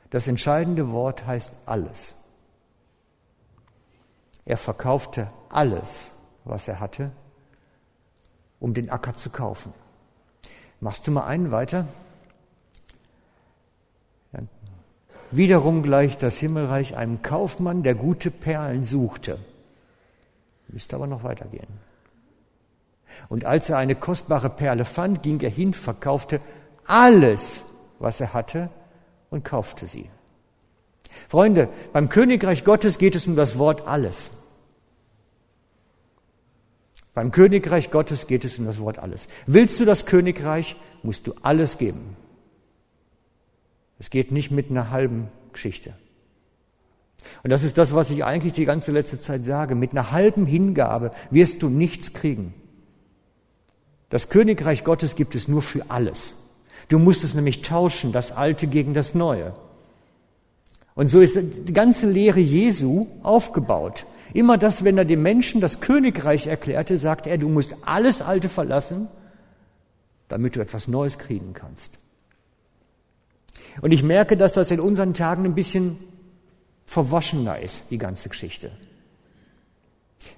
Das 0.10 0.28
entscheidende 0.28 0.92
Wort 0.92 1.28
heißt 1.28 1.54
alles. 1.68 2.16
Er 4.44 4.58
verkaufte 4.58 5.30
alles, 5.50 6.10
was 6.46 6.68
er 6.68 6.80
hatte, 6.80 7.12
um 8.60 8.74
den 8.74 8.90
Acker 8.90 9.14
zu 9.14 9.30
kaufen. 9.30 9.72
Machst 10.80 11.06
du 11.06 11.12
mal 11.12 11.28
einen 11.28 11.52
weiter? 11.52 11.88
Ja. 14.34 14.40
Wiederum 15.30 15.84
gleich 15.84 16.18
das 16.18 16.38
Himmelreich 16.38 16.98
einem 16.98 17.22
Kaufmann, 17.22 17.84
der 17.84 17.94
gute 17.94 18.32
Perlen 18.32 18.84
suchte. 18.84 19.38
Müsste 20.70 20.96
aber 20.96 21.08
noch 21.08 21.24
weitergehen. 21.24 21.68
Und 23.28 23.46
als 23.46 23.70
er 23.70 23.78
eine 23.78 23.96
kostbare 23.96 24.50
Perle 24.50 24.86
fand, 24.86 25.24
ging 25.24 25.40
er 25.42 25.50
hin, 25.50 25.74
verkaufte 25.74 26.42
alles, 26.86 27.64
was 27.98 28.22
er 28.22 28.34
hatte, 28.34 28.70
und 29.30 29.44
kaufte 29.44 29.88
sie. 29.88 30.10
Freunde, 31.28 31.70
beim 31.92 32.10
Königreich 32.10 32.64
Gottes 32.64 32.98
geht 32.98 33.16
es 33.16 33.28
um 33.28 33.36
das 33.36 33.58
Wort 33.58 33.88
alles. 33.88 34.30
Beim 37.14 37.32
Königreich 37.32 37.92
Gottes 37.92 38.28
geht 38.28 38.46
es 38.46 38.60
um 38.60 38.66
das 38.66 38.80
Wort 38.80 39.00
alles. 39.00 39.28
Willst 39.48 39.80
du 39.80 39.86
das 39.86 40.06
Königreich, 40.06 40.76
musst 41.04 41.28
du 41.28 41.34
alles 41.42 41.78
geben. 41.78 42.16
Es 43.98 44.10
geht 44.10 44.32
nicht 44.32 44.52
mit 44.52 44.70
einer 44.70 44.92
halben 44.92 45.28
Geschichte. 45.52 45.94
Und 47.44 47.50
das 47.50 47.64
ist 47.64 47.78
das, 47.78 47.94
was 47.94 48.10
ich 48.10 48.24
eigentlich 48.24 48.54
die 48.54 48.66
ganze 48.66 48.92
letzte 48.92 49.20
Zeit 49.20 49.46
sage. 49.46 49.76
Mit 49.76 49.92
einer 49.92 50.12
halben 50.12 50.46
Hingabe 50.46 51.12
wirst 51.32 51.62
du 51.62 51.70
nichts 51.70 52.14
kriegen. 52.14 52.54
Das 54.10 54.30
Königreich 54.30 54.84
Gottes 54.84 55.16
gibt 55.16 55.36
es 55.36 55.48
nur 55.48 55.62
für 55.62 55.90
alles. 55.90 56.34
Du 56.88 56.98
musst 56.98 57.24
es 57.24 57.36
nämlich 57.36 57.62
tauschen, 57.62 58.12
das 58.12 58.32
Alte 58.32 58.68
gegen 58.68 58.94
das 58.94 59.14
Neue. 59.14 59.54
Und 60.96 61.08
so 61.08 61.22
ist 61.22 61.40
die 61.40 61.74
ganze 61.74 62.10
Lehre 62.10 62.40
Jesu 62.40 63.08
aufgebaut. 63.24 64.06
Immer 64.34 64.58
das, 64.58 64.84
wenn 64.84 64.98
er 64.98 65.06
dem 65.06 65.22
Menschen 65.22 65.62
das 65.62 65.80
Königreich 65.80 66.48
erklärte, 66.48 66.98
sagte 66.98 67.30
er, 67.30 67.38
du 67.38 67.48
musst 67.48 67.76
alles 67.84 68.22
Alte 68.22 68.50
verlassen, 68.50 69.08
damit 70.28 70.56
du 70.56 70.60
etwas 70.60 70.88
Neues 70.88 71.18
kriegen 71.18 71.54
kannst. 71.54 71.92
Und 73.82 73.92
ich 73.92 74.04
merke, 74.04 74.36
dass 74.36 74.54
das 74.54 74.72
in 74.72 74.80
unseren 74.80 75.14
Tagen 75.14 75.46
ein 75.46 75.56
bisschen 75.56 75.98
verwaschener 76.90 77.60
ist, 77.60 77.84
die 77.92 78.00
ganze 78.00 78.30
Geschichte. 78.30 78.72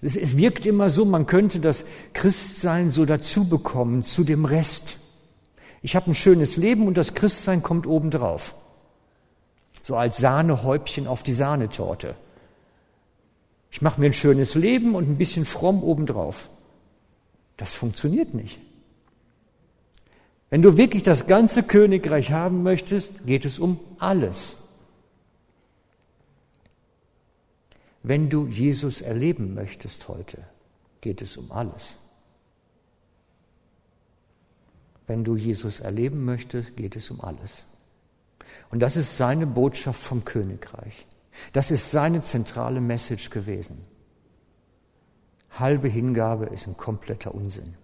Es, 0.01 0.17
es 0.17 0.35
wirkt 0.35 0.65
immer 0.65 0.89
so, 0.89 1.05
man 1.05 1.25
könnte 1.25 1.61
das 1.61 1.85
Christsein 2.11 2.89
so 2.89 3.05
dazu 3.05 3.47
bekommen 3.47 4.03
zu 4.03 4.25
dem 4.25 4.43
Rest. 4.43 4.97
Ich 5.81 5.95
habe 5.95 6.11
ein 6.11 6.13
schönes 6.13 6.57
Leben 6.57 6.87
und 6.87 6.97
das 6.97 7.13
Christsein 7.13 7.63
kommt 7.63 7.87
obendrauf. 7.87 8.55
So 9.81 9.95
als 9.95 10.17
Sahnehäubchen 10.17 11.07
auf 11.07 11.23
die 11.23 11.33
Sahnetorte. 11.33 12.15
Ich 13.71 13.81
mache 13.81 14.01
mir 14.01 14.07
ein 14.07 14.13
schönes 14.13 14.53
Leben 14.53 14.93
und 14.95 15.07
ein 15.09 15.17
bisschen 15.17 15.45
fromm 15.45 15.81
obendrauf. 15.81 16.49
Das 17.55 17.71
funktioniert 17.71 18.33
nicht. 18.33 18.59
Wenn 20.49 20.61
du 20.61 20.75
wirklich 20.75 21.03
das 21.03 21.27
ganze 21.27 21.63
Königreich 21.63 22.31
haben 22.31 22.61
möchtest, 22.61 23.25
geht 23.25 23.45
es 23.45 23.57
um 23.57 23.79
alles. 23.99 24.57
Wenn 28.03 28.29
du 28.29 28.47
Jesus 28.47 29.01
erleben 29.01 29.53
möchtest 29.53 30.07
heute, 30.07 30.43
geht 31.01 31.21
es 31.21 31.37
um 31.37 31.51
alles. 31.51 31.95
Wenn 35.07 35.23
du 35.23 35.35
Jesus 35.35 35.79
erleben 35.79 36.23
möchtest, 36.25 36.75
geht 36.77 36.95
es 36.95 37.11
um 37.11 37.21
alles. 37.21 37.65
Und 38.69 38.79
das 38.79 38.95
ist 38.95 39.17
seine 39.17 39.45
Botschaft 39.45 40.01
vom 40.01 40.25
Königreich. 40.25 41.05
Das 41.53 41.71
ist 41.71 41.91
seine 41.91 42.21
zentrale 42.21 42.81
Message 42.81 43.29
gewesen. 43.29 43.85
Halbe 45.51 45.87
Hingabe 45.87 46.45
ist 46.45 46.67
ein 46.67 46.77
kompletter 46.77 47.35
Unsinn. 47.35 47.75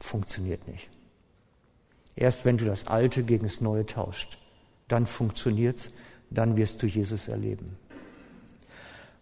Funktioniert 0.00 0.66
nicht. 0.66 0.90
Erst 2.16 2.44
wenn 2.44 2.58
du 2.58 2.64
das 2.64 2.86
Alte 2.86 3.22
gegen 3.22 3.44
das 3.44 3.60
Neue 3.60 3.86
tauscht, 3.86 4.38
dann 4.88 5.06
funktioniert's, 5.06 5.90
dann 6.30 6.56
wirst 6.56 6.82
du 6.82 6.86
Jesus 6.86 7.28
erleben. 7.28 7.78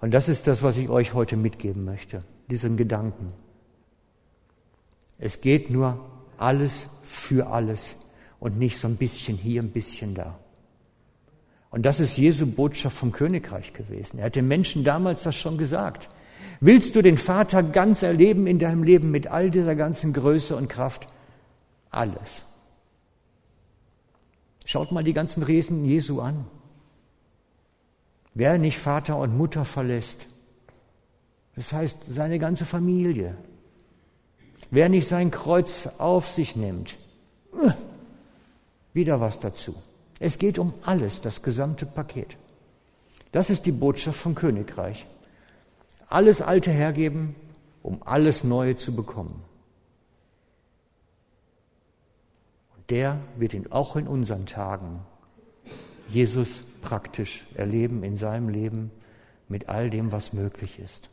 Und 0.00 0.12
das 0.12 0.28
ist 0.28 0.46
das, 0.46 0.62
was 0.62 0.76
ich 0.76 0.88
euch 0.88 1.14
heute 1.14 1.36
mitgeben 1.36 1.84
möchte, 1.84 2.24
diesen 2.50 2.76
Gedanken. 2.76 3.32
Es 5.18 5.40
geht 5.40 5.70
nur 5.70 6.00
alles 6.38 6.86
für 7.02 7.48
alles 7.48 7.96
und 8.38 8.58
nicht 8.58 8.78
so 8.78 8.88
ein 8.88 8.96
bisschen 8.96 9.36
hier, 9.36 9.62
ein 9.62 9.70
bisschen 9.70 10.14
da. 10.14 10.38
Und 11.70 11.84
das 11.84 12.00
ist 12.00 12.16
Jesu 12.16 12.46
Botschaft 12.46 12.96
vom 12.96 13.12
Königreich 13.12 13.74
gewesen. 13.74 14.18
Er 14.18 14.26
hat 14.26 14.36
den 14.36 14.48
Menschen 14.48 14.82
damals 14.82 15.22
das 15.22 15.36
schon 15.36 15.58
gesagt. 15.58 16.08
Willst 16.60 16.96
du 16.96 17.02
den 17.02 17.18
Vater 17.18 17.62
ganz 17.62 18.02
erleben 18.02 18.46
in 18.46 18.58
deinem 18.58 18.82
Leben 18.82 19.10
mit 19.10 19.28
all 19.28 19.50
dieser 19.50 19.76
ganzen 19.76 20.12
Größe 20.12 20.56
und 20.56 20.68
Kraft? 20.68 21.06
Alles. 21.90 22.44
Schaut 24.64 24.92
mal 24.92 25.04
die 25.04 25.12
ganzen 25.12 25.42
Resen 25.42 25.84
Jesu 25.84 26.20
an. 26.20 26.46
Wer 28.34 28.58
nicht 28.58 28.78
Vater 28.78 29.16
und 29.16 29.36
Mutter 29.36 29.64
verlässt, 29.64 30.26
das 31.56 31.72
heißt 31.72 31.98
seine 32.08 32.38
ganze 32.38 32.64
Familie, 32.64 33.36
wer 34.70 34.88
nicht 34.88 35.08
sein 35.08 35.30
Kreuz 35.30 35.88
auf 35.98 36.28
sich 36.28 36.56
nimmt, 36.56 36.96
äh, 37.52 37.72
wieder 38.92 39.20
was 39.20 39.40
dazu. 39.40 39.74
Es 40.20 40.38
geht 40.38 40.58
um 40.58 40.74
alles, 40.82 41.20
das 41.20 41.42
gesamte 41.42 41.86
Paket. 41.86 42.36
Das 43.32 43.50
ist 43.50 43.66
die 43.66 43.72
Botschaft 43.72 44.18
vom 44.18 44.34
Königreich. 44.34 45.06
Alles 46.08 46.42
Alte 46.42 46.70
hergeben, 46.70 47.34
um 47.82 48.02
alles 48.04 48.44
Neue 48.44 48.76
zu 48.76 48.94
bekommen. 48.94 49.42
Und 52.76 52.90
der 52.90 53.20
wird 53.36 53.54
ihn 53.54 53.70
auch 53.70 53.96
in 53.96 54.06
unseren 54.06 54.46
Tagen 54.46 55.00
Jesus 56.10 56.64
praktisch 56.82 57.46
erleben 57.54 58.02
in 58.02 58.16
seinem 58.16 58.48
Leben 58.48 58.90
mit 59.48 59.68
all 59.68 59.90
dem, 59.90 60.12
was 60.12 60.32
möglich 60.32 60.78
ist. 60.78 61.08